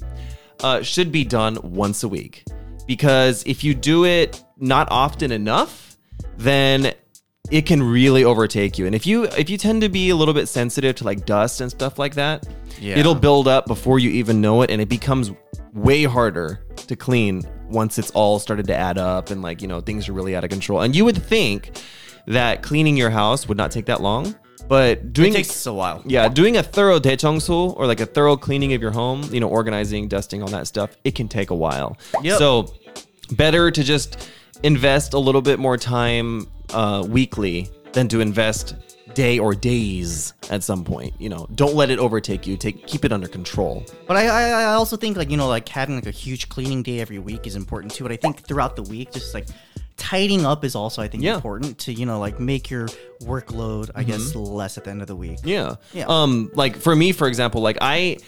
uh, 0.63 0.83
should 0.83 1.13
be 1.13 1.25
done 1.25 1.59
once 1.63 2.03
a 2.03 2.09
week, 2.09 2.45
because 2.87 3.45
if 3.45 3.63
you 3.63 3.75
do 3.75 4.05
it 4.05 4.43
not 4.59 4.89
often 4.91 5.31
enough, 5.31 5.97
then 6.37 6.93
it 7.51 7.63
can 7.67 7.83
really 7.83 8.25
overtake 8.25 8.79
you. 8.79 8.87
And 8.87 8.95
if 8.95 9.07
you 9.07 9.25
if 9.25 9.51
you 9.51 9.59
tend 9.59 9.83
to 9.83 9.89
be 9.89 10.11
a 10.11 10.17
little 10.17 10.35
bit 10.35 10.47
sensitive 10.49 10.97
to 10.97 11.05
like 11.05 11.27
dust 11.27 11.61
and 11.61 11.71
stuff 11.71 11.99
like 11.99 12.15
that, 12.15 12.47
Yeah. 12.81 12.97
it'll 12.99 13.15
build 13.15 13.47
up 13.49 13.67
before 13.67 13.99
you 13.99 14.11
even 14.11 14.41
know 14.41 14.63
it, 14.63 14.71
and 14.71 14.81
it 14.81 14.89
becomes 14.89 15.31
way 15.75 16.05
harder 16.05 16.65
to 16.77 16.97
clean 16.97 17.43
once 17.69 17.99
it's 17.99 18.11
all 18.13 18.39
started 18.39 18.67
to 18.69 18.75
add 18.77 18.97
up 18.99 19.31
and 19.31 19.43
like 19.43 19.61
you 19.61 19.69
know 19.69 19.81
things 19.81 20.09
are 20.09 20.13
really 20.13 20.35
out 20.37 20.45
of 20.45 20.51
control. 20.51 20.81
And 20.81 20.95
you 20.97 21.05
would 21.05 21.23
think 21.23 21.71
that 22.27 22.63
cleaning 22.63 22.97
your 22.97 23.11
house 23.11 23.47
would 23.49 23.59
not 23.59 23.71
take 23.71 23.85
that 23.87 24.01
long, 24.01 24.35
but 24.67 25.13
doing 25.13 25.33
It 25.33 25.37
takes 25.37 25.67
a 25.67 25.73
while. 25.75 26.03
yeah, 26.07 26.29
doing 26.29 26.57
a 26.57 26.63
thorough 26.63 26.99
daechongsu 26.99 27.77
or 27.77 27.87
like 27.87 28.01
a 28.01 28.07
thorough 28.07 28.37
cleaning 28.39 28.73
of 28.73 28.81
your 28.81 28.93
home, 28.93 29.23
you 29.31 29.41
know, 29.41 29.49
organizing, 29.49 30.09
dusting, 30.09 30.41
all 30.43 30.49
that 30.49 30.67
stuff, 30.67 30.97
it 31.05 31.15
can 31.15 31.29
take 31.29 31.51
a 31.51 31.55
while. 31.55 31.99
Yep. 32.23 32.39
So 32.39 32.73
better 33.33 33.71
to 33.71 33.83
just 33.85 34.31
invest 34.63 35.13
a 35.13 35.19
little 35.19 35.43
bit 35.43 35.59
more 35.59 35.77
time 35.77 36.47
uh, 36.75 37.05
weekly 37.09 37.69
than 37.93 38.09
to 38.09 38.21
invest 38.21 38.75
day 39.15 39.39
or 39.39 39.55
days 39.55 40.35
at 40.51 40.65
some 40.65 40.85
point. 40.85 41.15
You 41.21 41.29
know, 41.29 41.47
don't 41.55 41.75
let 41.75 41.89
it 41.91 41.99
overtake 42.01 42.47
you. 42.47 42.57
Take 42.57 42.87
keep 42.87 43.05
it 43.05 43.13
under 43.13 43.29
control. 43.29 43.85
But 44.09 44.17
I, 44.17 44.27
I 44.27 44.43
I 44.63 44.75
also 44.75 44.97
think 44.97 45.17
like 45.17 45.31
you 45.31 45.37
know 45.37 45.47
like 45.49 45.69
having 45.69 45.95
like 45.95 46.07
a 46.07 46.11
huge 46.11 46.49
cleaning 46.49 46.83
day 46.83 47.01
every 47.01 47.19
week 47.21 47.47
is 47.47 47.55
important 47.55 47.95
too. 47.95 48.03
But 48.05 48.13
I 48.13 48.17
think 48.17 48.41
throughout 48.47 48.75
the 48.77 48.83
week, 48.83 49.13
just 49.13 49.33
like 49.35 49.47
tidying 49.97 50.45
up 50.45 50.65
is 50.65 50.75
also 50.75 51.01
I 51.01 51.07
think 51.07 51.23
Yeah. 51.23 51.31
Mm-hmm. 51.31 51.37
important 51.37 51.79
to 51.81 51.93
you 51.93 52.07
know 52.07 52.19
like 52.19 52.41
make 52.41 52.69
your 52.69 52.89
workload 53.23 53.91
I 53.95 54.03
guess 54.03 54.35
less 54.35 54.77
at 54.77 54.85
the 54.85 54.91
end 54.91 55.01
of 55.03 55.07
the 55.07 55.15
week. 55.17 55.39
Yeah. 55.45 55.77
Yeah. 55.93 56.07
Um, 56.09 56.51
like 56.55 56.77
for 56.77 56.97
me, 56.97 57.13
for 57.13 57.29
example, 57.29 57.61
like 57.61 57.79
I 57.81 58.19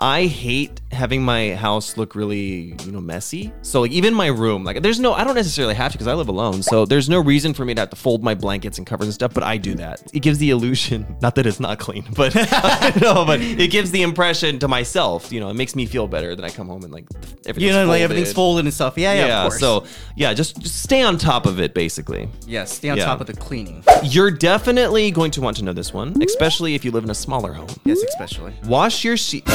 I 0.00 0.26
hate 0.26 0.80
having 0.90 1.22
my 1.22 1.54
house 1.54 1.96
look 1.96 2.14
really, 2.14 2.74
you 2.84 2.92
know, 2.92 3.00
messy. 3.00 3.52
So 3.62 3.80
like 3.80 3.92
even 3.92 4.12
my 4.12 4.26
room, 4.26 4.64
like 4.64 4.82
there's 4.82 4.98
no 5.00 5.12
I 5.14 5.24
don't 5.24 5.34
necessarily 5.36 5.74
have 5.74 5.92
to 5.92 5.98
because 5.98 6.08
I 6.08 6.14
live 6.14 6.28
alone. 6.28 6.62
So 6.62 6.84
there's 6.84 7.08
no 7.08 7.20
reason 7.20 7.54
for 7.54 7.64
me 7.64 7.74
to 7.74 7.80
have 7.82 7.90
to 7.90 7.96
fold 7.96 8.22
my 8.22 8.34
blankets 8.34 8.76
and 8.78 8.86
covers 8.86 9.06
and 9.06 9.14
stuff, 9.14 9.32
but 9.32 9.42
I 9.44 9.56
do 9.56 9.74
that. 9.76 10.02
It 10.12 10.20
gives 10.20 10.38
the 10.38 10.50
illusion, 10.50 11.16
not 11.22 11.36
that 11.36 11.46
it's 11.46 11.60
not 11.60 11.78
clean, 11.78 12.04
but 12.16 12.34
no, 13.00 13.24
but 13.24 13.40
it 13.40 13.70
gives 13.70 13.92
the 13.92 14.02
impression 14.02 14.58
to 14.58 14.68
myself, 14.68 15.32
you 15.32 15.40
know, 15.40 15.48
it 15.48 15.54
makes 15.54 15.74
me 15.76 15.86
feel 15.86 16.06
better 16.08 16.34
that 16.34 16.44
I 16.44 16.50
come 16.50 16.66
home 16.68 16.82
and 16.82 16.92
like 16.92 17.06
everything's 17.46 17.62
You 17.62 17.70
know 17.72 17.78
like 17.86 17.86
folded. 18.00 18.02
everything's 18.02 18.32
folded 18.32 18.64
and 18.66 18.74
stuff. 18.74 18.98
Yeah, 18.98 19.14
yeah. 19.14 19.26
Yeah, 19.26 19.42
of 19.44 19.50
course. 19.52 19.60
so 19.60 19.84
yeah, 20.16 20.34
just, 20.34 20.60
just 20.60 20.82
stay 20.82 21.02
on 21.02 21.18
top 21.18 21.46
of 21.46 21.60
it 21.60 21.72
basically. 21.72 22.28
yes, 22.46 22.72
stay 22.72 22.90
on 22.90 22.98
Yeah. 22.98 23.04
top 23.06 23.20
of 23.20 23.26
the 23.28 23.32
cleaning. 23.34 23.82
You're 24.02 24.30
definitely 24.32 25.10
going 25.12 25.30
to 25.32 25.40
want 25.40 25.56
to 25.58 25.64
know 25.64 25.72
this 25.72 25.94
one, 25.94 26.20
especially 26.22 26.74
if 26.74 26.84
you 26.84 26.90
live 26.90 27.04
in 27.04 27.10
a 27.10 27.14
smaller 27.14 27.52
home. 27.52 27.68
Yes, 27.84 28.02
especially. 28.02 28.54
Wash 28.66 29.04
your 29.04 29.16
sheet. 29.16 29.48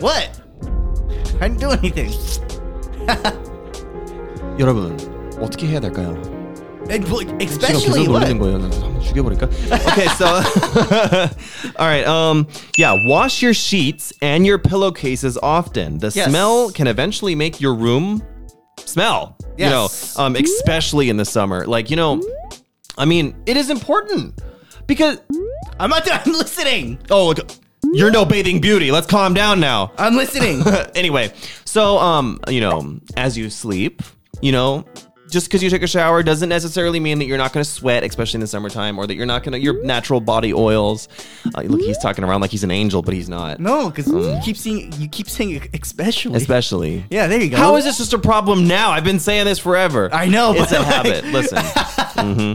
What? 0.00 0.40
I 1.40 1.48
didn't 1.48 1.58
do 1.60 1.70
anything. 1.70 2.12
여러분 4.58 4.96
어떻게 5.40 5.66
해야 5.66 5.80
될까요? 5.80 6.16
And, 6.90 7.08
like, 7.10 7.28
지금 7.28 7.40
especially 7.40 8.04
계속 8.04 8.12
what? 8.12 8.26
놀리는 8.26 8.38
거예요. 8.38 8.58
나 8.58 8.64
한번 8.68 9.00
죽여버릴까? 9.00 9.48
Okay, 9.92 10.08
so 10.18 10.26
all 11.78 11.86
right, 11.86 12.04
um, 12.06 12.46
yeah, 12.76 12.94
wash 13.08 13.40
your 13.40 13.54
sheets 13.54 14.12
and 14.20 14.44
your 14.44 14.58
pillowcases 14.58 15.38
often. 15.42 15.98
The 15.98 16.10
Yes. 16.14 16.28
smell 16.28 16.70
can 16.70 16.86
eventually 16.88 17.34
make 17.36 17.60
your 17.60 17.74
room 17.74 18.20
smell. 18.84 19.36
You 19.56 19.66
know, 19.70 19.82
Yes. 19.84 20.18
um, 20.18 20.34
especially 20.36 21.08
in 21.08 21.16
the 21.16 21.24
summer. 21.24 21.66
Like 21.66 21.88
you 21.88 21.96
know, 21.96 22.20
I 22.98 23.04
mean, 23.06 23.34
it 23.46 23.56
is 23.56 23.70
important 23.70 24.34
because 24.86 25.18
I'm 25.78 25.90
not. 25.90 26.02
I'm 26.10 26.32
listening. 26.32 26.98
oh, 27.10 27.28
look, 27.28 27.38
you're 27.93 28.11
no 28.11 28.25
bathing 28.25 28.61
beauty. 28.61 28.91
Let's 28.91 29.07
calm 29.07 29.33
down 29.33 29.59
now. 29.59 29.91
I'm 29.97 30.15
listening. 30.15 30.63
anyway, 30.95 31.33
so 31.65 31.97
um, 31.97 32.39
you 32.47 32.61
know, 32.61 32.99
as 33.15 33.37
you 33.37 33.49
sleep, 33.49 34.01
you 34.41 34.51
know, 34.51 34.85
just 35.29 35.47
because 35.47 35.61
you 35.61 35.69
take 35.69 35.83
a 35.83 35.87
shower 35.87 36.23
doesn't 36.23 36.49
necessarily 36.49 36.99
mean 36.99 37.19
that 37.19 37.25
you're 37.25 37.37
not 37.37 37.51
going 37.53 37.63
to 37.63 37.69
sweat, 37.69 38.03
especially 38.03 38.37
in 38.37 38.41
the 38.41 38.47
summertime, 38.47 38.97
or 38.97 39.05
that 39.07 39.15
you're 39.15 39.25
not 39.25 39.43
going 39.43 39.53
to 39.53 39.59
your 39.59 39.83
natural 39.83 40.21
body 40.21 40.53
oils. 40.53 41.07
Uh, 41.55 41.61
look, 41.63 41.81
he's 41.81 41.97
talking 41.97 42.23
around 42.23 42.41
like 42.41 42.51
he's 42.51 42.63
an 42.63 42.71
angel, 42.71 43.01
but 43.01 43.13
he's 43.13 43.27
not. 43.29 43.59
no, 43.59 43.89
because 43.89 44.07
you 44.07 44.39
keep 44.43 44.57
seeing. 44.57 44.91
You 44.93 45.07
keep 45.07 45.29
saying 45.29 45.67
especially. 45.73 46.35
Especially. 46.35 47.05
Yeah, 47.09 47.27
there 47.27 47.41
you 47.41 47.49
go. 47.49 47.57
How 47.57 47.75
is 47.75 47.83
this 47.85 47.97
just 47.97 48.13
a 48.13 48.19
problem 48.19 48.67
now? 48.67 48.91
I've 48.91 49.03
been 49.03 49.19
saying 49.19 49.45
this 49.45 49.59
forever. 49.59 50.09
I 50.13 50.27
know, 50.27 50.53
It's 50.55 50.71
a 50.71 50.79
like- 50.79 50.85
habit. 50.87 51.25
Listen. 51.25 51.57
hmm 52.17 52.53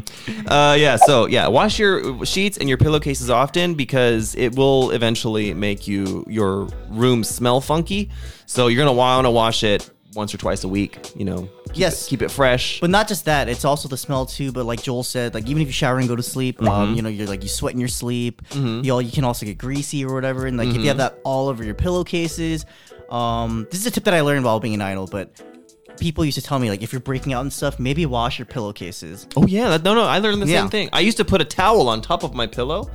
Uh, 0.49 0.75
yeah. 0.79 0.97
So 0.97 1.27
yeah, 1.27 1.49
wash 1.49 1.79
your 1.79 2.25
sheets 2.25 2.59
and 2.59 2.69
your 2.69 2.79
pillowcases 2.79 3.31
often 3.31 3.75
because 3.75 4.35
it 4.35 4.57
will 4.57 4.91
eventually 4.93 5.55
make 5.55 5.87
you 5.87 6.25
your 6.29 6.69
room 6.89 7.23
smell 7.25 7.61
funky. 7.61 8.11
So 8.47 8.67
you're 8.69 8.79
gonna 8.85 8.97
want 8.97 9.25
to 9.27 9.31
wash 9.31 9.63
it 9.63 9.89
once 10.15 10.35
or 10.35 10.39
twice 10.39 10.65
a 10.65 10.69
week. 10.69 10.99
You 11.17 11.25
know. 11.25 11.49
Keep 11.73 11.81
Yes. 11.81 12.07
It, 12.07 12.11
keep 12.11 12.23
it 12.23 12.31
fresh. 12.31 12.81
But 12.81 12.91
not 12.91 13.09
just 13.09 13.25
that, 13.27 13.49
it's 13.49 13.65
also 13.65 13.89
the 13.89 13.97
smell 13.97 14.27
too. 14.27 14.53
But 14.53 14.65
like 14.67 14.83
Joel 14.83 15.03
said, 15.03 15.35
like 15.35 15.47
even 15.49 15.63
if 15.63 15.69
you 15.69 15.73
shower 15.73 15.99
and 15.99 16.09
go 16.09 16.17
to 16.17 16.23
sleep, 16.23 16.59
Mm-hmm. 16.59 16.69
um, 16.69 16.95
you 16.95 17.03
know, 17.03 17.09
you're 17.09 17.27
like 17.27 17.43
you 17.43 17.49
sweat 17.49 17.75
in 17.75 17.81
your 17.81 17.89
sleep. 17.89 18.43
You 18.55 18.83
know, 18.83 18.99
you 18.99 19.11
can 19.13 19.25
also 19.25 19.47
get 19.47 19.59
greasy 19.59 20.05
or 20.05 20.15
whatever. 20.15 20.47
And 20.47 20.57
like 20.57 20.69
if 20.69 20.77
you 20.77 20.89
have 20.89 20.97
Mm-hmm. 20.97 21.17
that 21.17 21.21
all 21.25 21.49
over 21.49 21.63
your 21.65 21.75
pillowcases, 21.75 22.65
um, 23.11 23.67
this 23.71 23.81
is 23.81 23.87
a 23.87 23.91
tip 23.91 24.05
that 24.05 24.15
I 24.15 24.21
learned 24.23 24.45
while 24.45 24.61
being 24.61 24.75
an 24.75 24.83
idol. 24.83 25.07
But 25.07 25.43
people 25.99 26.25
used 26.25 26.39
to 26.39 26.43
tell 26.43 26.59
me 26.59 26.71
like 26.71 26.83
if 26.83 26.93
you're 26.93 27.01
breaking 27.01 27.33
out 27.33 27.43
and 27.43 27.53
stuff, 27.53 27.79
maybe 27.79 28.07
wash 28.07 28.39
your 28.39 28.47
pillowcases. 28.47 29.27
oh 29.37 29.47
yeah. 29.47 29.69
That, 29.71 29.83
no, 29.85 29.95
no. 29.95 30.03
I 30.05 30.19
learned 30.19 30.43
the 30.43 30.47
Yeah. 30.47 30.61
same 30.63 30.71
thing. 30.71 30.89
I 30.93 31.01
used 31.01 31.17
to 31.19 31.25
put 31.25 31.41
a 31.41 31.45
towel 31.45 31.89
on 31.89 32.01
top 32.01 32.23
of 32.25 32.35
my 32.35 32.47
pillow. 32.47 32.91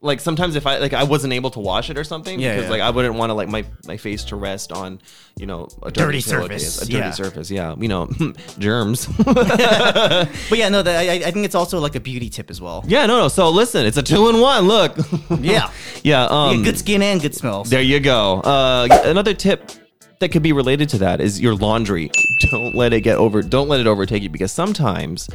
Like 0.00 0.20
sometimes 0.20 0.54
if 0.54 0.66
I 0.66 0.78
like 0.78 0.92
I 0.92 1.04
wasn't 1.04 1.32
able 1.32 1.50
to 1.52 1.60
wash 1.60 1.88
it 1.88 1.96
or 1.96 2.04
something 2.04 2.38
Yeah, 2.38 2.50
because 2.54 2.64
yeah. 2.66 2.70
like 2.70 2.80
I 2.82 2.90
wouldn't 2.90 3.14
want 3.14 3.30
to 3.30 3.34
like 3.34 3.48
my 3.48 3.64
my 3.86 3.96
face 3.96 4.22
to 4.24 4.36
rest 4.36 4.70
on 4.70 5.00
you 5.38 5.46
know 5.46 5.66
a 5.82 5.90
Dirty 5.90 6.20
pillowcase, 6.20 6.74
surface, 6.74 6.82
a 6.82 6.84
dirty 6.86 6.98
yeah. 6.98 7.10
surface 7.12 7.50
yeah 7.50 7.74
you 7.78 7.88
know 7.88 8.10
germs 8.58 9.06
But 9.24 10.58
yeah, 10.58 10.68
no, 10.68 10.82
that, 10.82 10.96
I, 11.08 11.26
I 11.26 11.30
think 11.30 11.46
it's 11.46 11.54
also 11.54 11.78
like 11.80 11.94
a 11.94 12.00
beauty 12.00 12.28
tip 12.28 12.50
as 12.50 12.60
well. 12.60 12.84
Yeah, 12.86 13.06
no, 13.06 13.18
no. 13.18 13.28
So 13.28 13.48
listen, 13.50 13.86
it's 13.86 13.96
a 13.96 14.02
two 14.02 14.28
in 14.28 14.40
one. 14.40 14.66
Look. 14.68 14.96
Yeah. 15.40 15.70
yeah. 16.02 16.26
Um, 16.26 16.58
Yeah, 16.58 16.64
good 16.64 16.78
skin 16.78 17.02
and 17.02 17.20
good 17.20 17.34
smells. 17.34 17.70
there 17.70 17.82
you 17.82 17.98
go. 18.00 18.40
Uh, 18.40 18.86
another 19.04 19.34
tip 19.34 19.70
that 20.20 20.28
could 20.30 20.42
be 20.42 20.52
related 20.52 20.88
to 20.90 20.98
that 20.98 21.20
is 21.20 21.40
your 21.40 21.54
laundry. 21.54 22.10
Don't 22.50 22.74
let 22.74 22.92
it 22.92 23.00
get 23.00 23.16
over. 23.16 23.42
Don't 23.42 23.68
let 23.68 23.80
it 23.80 23.86
overtake 23.86 24.22
you 24.22 24.28
because 24.30 24.52
sometimes. 24.52 25.28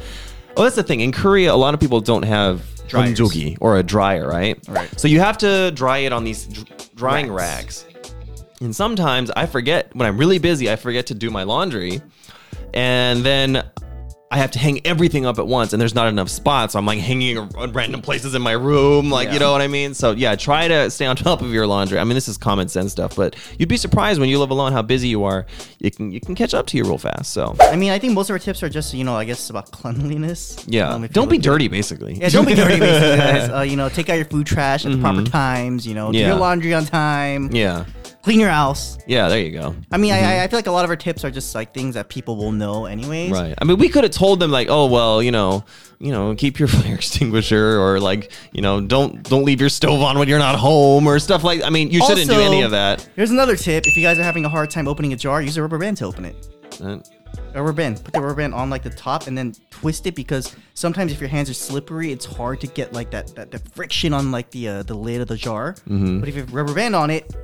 Well, 0.60 0.66
that's 0.66 0.76
the 0.76 0.82
thing. 0.82 1.00
In 1.00 1.10
Korea, 1.10 1.54
a 1.54 1.56
lot 1.56 1.72
of 1.72 1.80
people 1.80 2.02
don't 2.02 2.24
have 2.24 2.62
Dryers. 2.86 3.18
or 3.62 3.78
a 3.78 3.82
dryer, 3.82 4.28
right? 4.28 4.62
Right. 4.68 5.00
So 5.00 5.08
you 5.08 5.18
have 5.18 5.38
to 5.38 5.70
dry 5.70 6.00
it 6.00 6.12
on 6.12 6.22
these 6.22 6.44
dr- 6.44 6.94
drying 6.94 7.32
rags. 7.32 7.86
Racks. 7.94 8.14
And 8.60 8.76
sometimes 8.76 9.30
I 9.30 9.46
forget 9.46 9.88
when 9.96 10.06
I'm 10.06 10.18
really 10.18 10.38
busy, 10.38 10.70
I 10.70 10.76
forget 10.76 11.06
to 11.06 11.14
do 11.14 11.30
my 11.30 11.44
laundry. 11.44 12.02
And 12.74 13.24
then 13.24 13.64
I 14.32 14.38
have 14.38 14.52
to 14.52 14.60
hang 14.60 14.86
everything 14.86 15.26
up 15.26 15.40
at 15.40 15.46
once 15.48 15.72
and 15.72 15.80
there's 15.82 15.94
not 15.94 16.06
enough 16.06 16.28
spots. 16.28 16.74
So 16.74 16.78
I'm 16.78 16.86
like 16.86 17.00
hanging 17.00 17.36
at 17.36 17.74
random 17.74 18.00
places 18.00 18.34
in 18.36 18.42
my 18.42 18.52
room. 18.52 19.10
Like, 19.10 19.26
Yeah. 19.26 19.34
you 19.34 19.40
know 19.40 19.50
what 19.50 19.60
I 19.60 19.66
mean? 19.66 19.92
So 19.92 20.12
yeah, 20.12 20.36
try 20.36 20.68
to 20.68 20.88
stay 20.88 21.04
on 21.06 21.16
top 21.28 21.42
of 21.42 21.52
your 21.52 21.66
laundry. 21.66 21.98
I 21.98 22.04
mean, 22.04 22.14
this 22.14 22.28
is 22.28 22.38
common 22.38 22.68
sense 22.68 22.92
stuff, 22.92 23.16
but 23.16 23.34
you'd 23.58 23.68
be 23.68 23.76
surprised 23.76 24.20
when 24.20 24.28
you 24.28 24.38
live 24.38 24.50
alone 24.50 24.70
how 24.70 24.82
busy 24.82 25.08
you 25.08 25.24
are. 25.24 25.46
You 25.80 25.90
can 25.90 26.12
you 26.12 26.20
can 26.20 26.36
catch 26.36 26.54
up 26.54 26.66
to 26.68 26.76
you 26.76 26.84
real 26.84 26.96
fast. 26.98 27.32
So 27.32 27.56
I 27.60 27.74
mean, 27.74 27.90
I 27.90 27.98
think 27.98 28.12
most 28.12 28.30
of 28.30 28.34
our 28.34 28.38
tips 28.38 28.62
are 28.62 28.68
just 28.68 28.94
you 28.94 29.02
know, 29.02 29.16
I 29.16 29.24
guess 29.24 29.50
about 29.50 29.72
cleanliness. 29.72 30.64
yeah, 30.68 30.90
Um, 30.94 31.06
don't 31.08 31.28
be 31.28 31.38
dirty 31.38 31.66
basically. 31.66 32.14
Yeah, 32.14 32.28
don't 32.28 32.46
be 32.46 32.54
dirty, 32.54 32.78
basically, 32.78 33.16
guys. 33.24 33.50
Uh, 33.50 33.60
you 33.62 33.74
know, 33.76 33.88
take 33.88 34.08
out 34.10 34.14
your 34.14 34.26
food 34.26 34.46
trash 34.46 34.86
at 34.86 34.92
the 34.92 34.98
proper 34.98 35.24
times. 35.24 35.86
You 35.86 35.94
know, 35.94 36.12
do 36.12 36.18
Mm-hmm. 36.18 36.20
Yeah. 36.20 36.28
your 36.28 36.36
laundry 36.38 36.72
on 36.74 36.84
time. 36.84 37.50
yeah. 37.52 37.84
Clean 38.22 38.38
your 38.38 38.50
house. 38.50 38.98
Yeah, 39.06 39.28
there 39.28 39.40
you 39.40 39.50
go. 39.52 39.74
I 39.90 39.96
mean, 39.96 40.12
I, 40.12 40.44
I 40.44 40.48
feel 40.48 40.58
like 40.58 40.66
a 40.66 40.70
lot 40.70 40.84
of 40.84 40.90
our 40.90 40.96
tips 40.96 41.24
are 41.24 41.30
just 41.30 41.54
like 41.54 41.72
things 41.72 41.94
that 41.94 42.10
people 42.10 42.36
will 42.36 42.52
know 42.52 42.84
anyways. 42.84 43.30
Right. 43.30 43.54
I 43.58 43.64
mean, 43.64 43.78
we 43.78 43.88
could 43.88 44.04
have 44.04 44.12
told 44.12 44.40
them 44.40 44.50
like, 44.50 44.68
oh 44.68 44.86
well, 44.86 45.22
you 45.22 45.30
know, 45.30 45.64
you 45.98 46.12
know, 46.12 46.34
keep 46.34 46.58
your 46.58 46.68
fire 46.68 46.94
extinguisher, 46.94 47.80
or 47.80 47.98
like, 47.98 48.30
you 48.52 48.60
know, 48.60 48.80
don't 48.82 49.22
don't 49.22 49.44
leave 49.44 49.58
your 49.60 49.70
stove 49.70 50.02
on 50.02 50.18
when 50.18 50.28
you're 50.28 50.38
not 50.38 50.58
home, 50.58 51.06
or 51.06 51.18
stuff 51.18 51.42
like. 51.44 51.62
I 51.62 51.70
mean, 51.70 51.90
you 51.90 52.04
shouldn't 52.04 52.28
do 52.28 52.34
Also- 52.34 52.44
any 52.46 52.60
of 52.62 52.72
that. 52.72 53.08
Here's 53.16 53.30
another 53.30 53.56
tip: 53.56 53.86
if 53.86 53.96
you 53.96 54.02
guys 54.02 54.18
are 54.18 54.22
having 54.22 54.44
a 54.44 54.50
hard 54.50 54.68
time 54.70 54.86
opening 54.86 55.14
a 55.14 55.16
jar, 55.16 55.40
use 55.40 55.56
a 55.56 55.62
rubber 55.62 55.78
band 55.78 55.96
to 55.98 56.04
open 56.04 56.26
it. 56.26 56.48
Uh, 56.82 56.98
a 57.54 57.62
rubber 57.62 57.72
band. 57.72 58.04
Put 58.04 58.12
the 58.12 58.20
rubber 58.20 58.34
band 58.34 58.52
on 58.54 58.68
like 58.68 58.82
the 58.82 58.90
top 58.90 59.28
and 59.28 59.36
then 59.38 59.54
twist 59.70 60.06
it 60.06 60.14
because 60.14 60.54
sometimes 60.74 61.10
if 61.12 61.20
your 61.20 61.28
hands 61.28 61.48
are 61.48 61.54
slippery, 61.54 62.12
it's 62.12 62.26
hard 62.26 62.60
to 62.60 62.66
get 62.66 62.92
like 62.92 63.10
that 63.12 63.34
that, 63.34 63.50
that 63.50 63.66
friction 63.74 64.12
on 64.12 64.30
like 64.30 64.50
the 64.50 64.68
uh, 64.68 64.82
the 64.82 64.94
lid 64.94 65.20
of 65.22 65.28
the 65.28 65.36
jar. 65.36 65.74
But 65.86 66.28
if 66.28 66.34
you 66.34 66.42
have 66.42 66.52
rubber 66.52 66.74
band 66.74 66.94
on 66.94 67.08
it, 67.10 67.34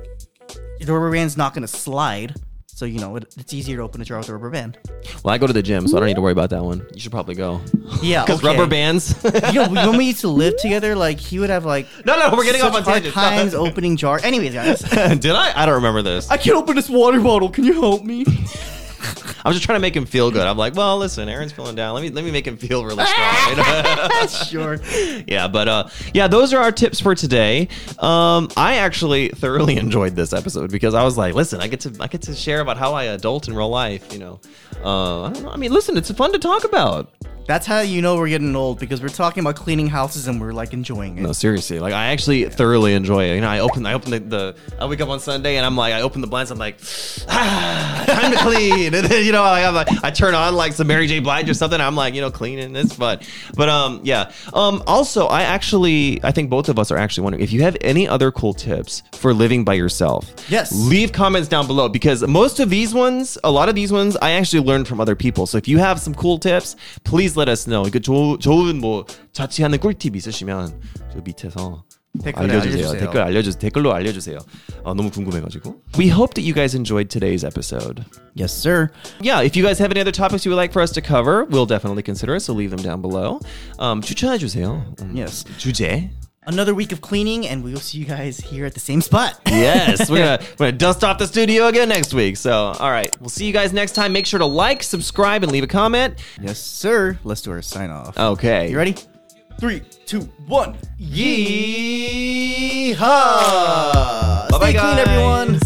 the 0.79 0.93
rubber 0.93 1.11
band's 1.11 1.37
not 1.37 1.53
gonna 1.53 1.67
slide. 1.67 2.35
So 2.67 2.85
you 2.85 2.99
know 2.99 3.15
it, 3.15 3.33
it's 3.39 3.55
easier 3.55 3.77
to 3.77 3.81
open 3.83 4.01
a 4.01 4.05
jar 4.05 4.19
with 4.19 4.29
a 4.29 4.33
rubber 4.33 4.51
band. 4.51 4.77
Well, 5.23 5.33
I 5.33 5.39
go 5.39 5.47
to 5.47 5.53
the 5.53 5.63
gym, 5.63 5.87
so 5.87 5.97
I 5.97 5.99
don't 5.99 6.07
need 6.07 6.15
to 6.15 6.21
worry 6.21 6.31
about 6.31 6.51
that 6.51 6.63
one. 6.63 6.85
You 6.93 6.99
should 6.99 7.11
probably 7.11 7.33
go. 7.33 7.59
Yeah, 8.03 8.21
Because 8.25 8.37
okay. 8.39 8.47
rubber 8.55 8.67
bands. 8.69 9.15
You 9.51 9.67
know, 9.67 9.87
when 9.89 9.97
we 9.97 10.05
used 10.05 10.21
to 10.21 10.27
live 10.27 10.57
together, 10.57 10.93
like 10.95 11.19
he 11.19 11.39
would 11.39 11.49
have 11.49 11.65
like 11.65 11.87
no, 12.05 12.19
no, 12.19 12.35
we're 12.35 12.43
getting 12.43 12.61
off 12.61 12.75
on 12.75 12.83
hard 12.83 13.03
times 13.05 13.55
opening 13.55 13.97
jar. 13.97 14.19
Anyways, 14.23 14.53
guys, 14.53 14.81
Did 15.19 15.31
I? 15.31 15.59
I 15.59 15.65
don't 15.65 15.75
remember 15.75 16.03
this. 16.03 16.29
I 16.29 16.37
can't 16.37 16.55
open 16.55 16.75
this 16.75 16.87
water 16.89 17.19
bottle. 17.19 17.49
Can 17.49 17.63
you 17.63 17.73
help 17.81 18.03
me? 18.03 18.25
I 19.45 19.49
was 19.49 19.57
just 19.57 19.63
trying 19.63 19.77
to 19.77 19.81
make 19.81 19.95
him 19.95 20.05
feel 20.05 20.31
good. 20.31 20.47
I'm 20.47 20.57
like, 20.57 20.75
well, 20.75 20.97
listen, 20.97 21.29
Aaron's 21.29 21.51
feeling 21.51 21.75
down. 21.75 21.93
Let 21.93 22.01
me 22.01 22.09
let 22.09 22.23
me 22.23 22.31
make 22.31 22.45
him 22.45 22.57
feel 22.57 22.83
really 22.83 23.05
strong. 23.05 24.27
sure. 24.27 24.79
yeah, 25.27 25.47
but 25.47 25.67
uh, 25.67 25.89
yeah, 26.13 26.27
those 26.27 26.53
are 26.53 26.61
our 26.61 26.71
tips 26.71 26.99
for 26.99 27.15
today. 27.15 27.67
Um, 27.99 28.49
I 28.57 28.77
actually 28.77 29.29
thoroughly 29.29 29.77
enjoyed 29.77 30.15
this 30.15 30.33
episode 30.33 30.71
because 30.71 30.93
I 30.93 31.03
was 31.03 31.17
like, 31.17 31.33
listen, 31.35 31.61
I 31.61 31.67
get 31.67 31.81
to 31.81 31.95
I 31.99 32.07
get 32.07 32.23
to 32.23 32.35
share 32.35 32.61
about 32.61 32.77
how 32.77 32.93
I 32.93 33.05
adult 33.05 33.47
in 33.47 33.55
real 33.55 33.69
life. 33.69 34.11
You 34.11 34.19
know, 34.19 34.39
uh, 34.83 35.23
I 35.23 35.33
don't 35.33 35.43
know. 35.43 35.51
I 35.51 35.57
mean, 35.57 35.71
listen, 35.71 35.97
it's 35.97 36.11
fun 36.11 36.31
to 36.33 36.39
talk 36.39 36.63
about. 36.63 37.13
That's 37.47 37.65
how 37.65 37.79
you 37.79 38.01
know 38.01 38.17
we're 38.17 38.27
getting 38.27 38.53
old 38.57 38.77
because 38.77 39.01
we're 39.01 39.07
talking 39.07 39.39
about 39.39 39.55
cleaning 39.55 39.87
houses 39.87 40.27
and 40.27 40.41
we're 40.41 40.51
like 40.51 40.73
enjoying 40.73 41.17
it. 41.17 41.21
No, 41.21 41.31
seriously, 41.31 41.79
like 41.79 41.93
I 41.93 42.07
actually 42.07 42.43
thoroughly 42.49 42.93
enjoy 42.93 43.23
it. 43.23 43.35
You 43.35 43.41
know, 43.41 43.47
I 43.47 43.59
open 43.59 43.85
I 43.85 43.93
open 43.93 44.11
the, 44.11 44.19
the 44.19 44.55
I 44.77 44.85
wake 44.85 44.99
up 44.99 45.07
on 45.07 45.21
Sunday 45.21 45.55
and 45.55 45.65
I'm 45.65 45.77
like 45.77 45.93
I 45.93 46.01
open 46.01 46.19
the 46.19 46.27
blinds. 46.27 46.51
I'm 46.51 46.57
like, 46.57 46.77
ah, 47.29 48.03
time 48.05 48.31
to 48.33 48.37
clean. 48.39 48.93
And 48.97 49.05
then 49.05 49.25
you 49.25 49.31
know, 49.31 49.43
like, 49.43 49.63
I'm 49.65 49.73
like 49.73 50.03
I 50.03 50.11
turn 50.11 50.35
on 50.35 50.55
like 50.55 50.73
some 50.73 50.87
Mary 50.87 51.07
J. 51.07 51.19
Blige 51.19 51.49
or 51.49 51.53
something. 51.53 51.79
I'm 51.79 51.95
like, 51.95 52.13
you 52.13 52.21
know, 52.21 52.31
cleaning. 52.31 52.75
It's 52.75 52.93
fun. 52.93 53.19
But 53.55 53.69
um, 53.69 54.01
yeah. 54.03 54.31
Um, 54.53 54.83
also, 54.85 55.27
I 55.27 55.43
actually 55.43 56.19
I 56.23 56.31
think 56.31 56.49
both 56.49 56.67
of 56.67 56.77
us 56.77 56.91
are 56.91 56.97
actually 56.97 57.23
wondering 57.23 57.43
if 57.43 57.53
you 57.53 57.61
have 57.61 57.77
any 57.79 58.09
other 58.09 58.29
cool 58.29 58.53
tips 58.53 59.03
for 59.13 59.33
living 59.33 59.63
by 59.63 59.75
yourself. 59.75 60.33
Yes. 60.49 60.73
Leave 60.73 61.13
comments 61.13 61.47
down 61.47 61.65
below 61.65 61.87
because 61.87 62.27
most 62.27 62.59
of 62.59 62.69
these 62.69 62.93
ones, 62.93 63.37
a 63.45 63.51
lot 63.51 63.69
of 63.69 63.75
these 63.75 63.93
ones, 63.93 64.17
I 64.17 64.31
actually 64.31 64.63
learned 64.63 64.87
from 64.87 64.99
other 64.99 65.15
people. 65.15 65.47
So 65.47 65.57
if 65.57 65.69
you 65.69 65.77
have 65.77 66.01
some 66.01 66.13
cool 66.13 66.39
tips, 66.39 66.75
please 67.05 67.36
let 67.37 67.49
us 67.49 67.65
know. 67.65 67.89
그 67.89 67.99
좋, 67.99 68.37
좋은 68.39 68.79
뭐 68.79 69.05
자취하는 69.33 69.79
꿀팁 69.79 70.15
있으시면 70.15 70.81
저 71.13 71.19
밑에서 71.23 71.83
댓글에 72.23 72.45
알려주세요. 72.49 72.87
알려주세요. 72.87 72.99
댓글 72.99 73.21
알려주세요. 73.21 73.59
댓글로 73.59 73.93
알려주세요. 73.93 74.37
어, 74.83 74.93
너무 74.95 75.11
궁금해가지고. 75.11 75.75
We 75.99 76.09
hope 76.09 76.33
that 76.33 76.41
you 76.47 76.53
guys 76.53 76.75
enjoyed 76.75 77.09
today's 77.09 77.45
episode. 77.45 78.03
Yes, 78.35 78.51
sir. 78.53 78.89
Yeah, 79.21 79.41
if 79.45 79.55
you 79.55 79.63
guys 79.63 79.77
have 79.79 79.91
any 79.91 80.01
other 80.01 80.11
topics 80.11 80.43
you 80.45 80.49
would 80.51 80.57
like 80.61 80.71
for 80.73 80.81
us 80.81 80.91
to 80.93 81.01
cover, 81.01 81.45
we'll 81.49 81.67
definitely 81.67 82.01
consider 82.03 82.35
it. 82.35 82.41
So 82.41 82.53
leave 82.53 82.71
them 82.75 82.81
down 82.81 83.01
below. 83.01 83.39
Um, 83.77 84.01
추천해 84.01 84.37
주세요. 84.39 84.85
음, 85.01 85.13
Yes. 85.15 85.45
주제. 85.59 86.09
Another 86.47 86.73
week 86.73 86.93
of 86.93 87.01
cleaning, 87.01 87.45
and 87.45 87.61
we 87.61 87.73
will 87.73 87.81
see 87.81 87.97
you 87.97 88.05
guys 88.05 88.39
here 88.39 88.65
at 88.65 88.73
the 88.73 88.79
same 88.79 89.01
spot. 89.01 89.37
Yes, 89.47 90.09
we're 90.09 90.19
gonna 90.19 90.39
we're 90.57 90.67
gonna 90.67 90.77
dust 90.77 91.03
off 91.03 91.17
the 91.17 91.27
studio 91.27 91.67
again 91.67 91.89
next 91.89 92.13
week. 92.13 92.37
So, 92.37 92.53
all 92.79 92.89
right, 92.89 93.13
we'll 93.19 93.27
see 93.29 93.45
you 93.45 93.51
guys 93.51 93.73
next 93.73 93.91
time. 93.95 94.13
Make 94.13 94.25
sure 94.25 94.39
to 94.39 94.45
like, 94.45 94.81
subscribe, 94.81 95.43
and 95.43 95.51
leave 95.51 95.63
a 95.63 95.67
comment. 95.67 96.23
yes, 96.41 96.57
sir. 96.57 97.19
Let's 97.25 97.41
do 97.41 97.51
our 97.51 97.61
sign 97.61 97.89
off. 97.89 98.17
Okay. 98.17 98.71
You 98.71 98.77
ready? 98.77 98.95
Three, 99.59 99.81
two, 100.05 100.21
one. 100.45 100.77
Yeehaw! 101.01 102.95
Yeehaw! 102.95 104.49
Bye-bye, 104.49 104.69
Stay 104.69 104.79
clean, 104.79 104.95
guys. 104.95 105.07
everyone. 105.07 105.59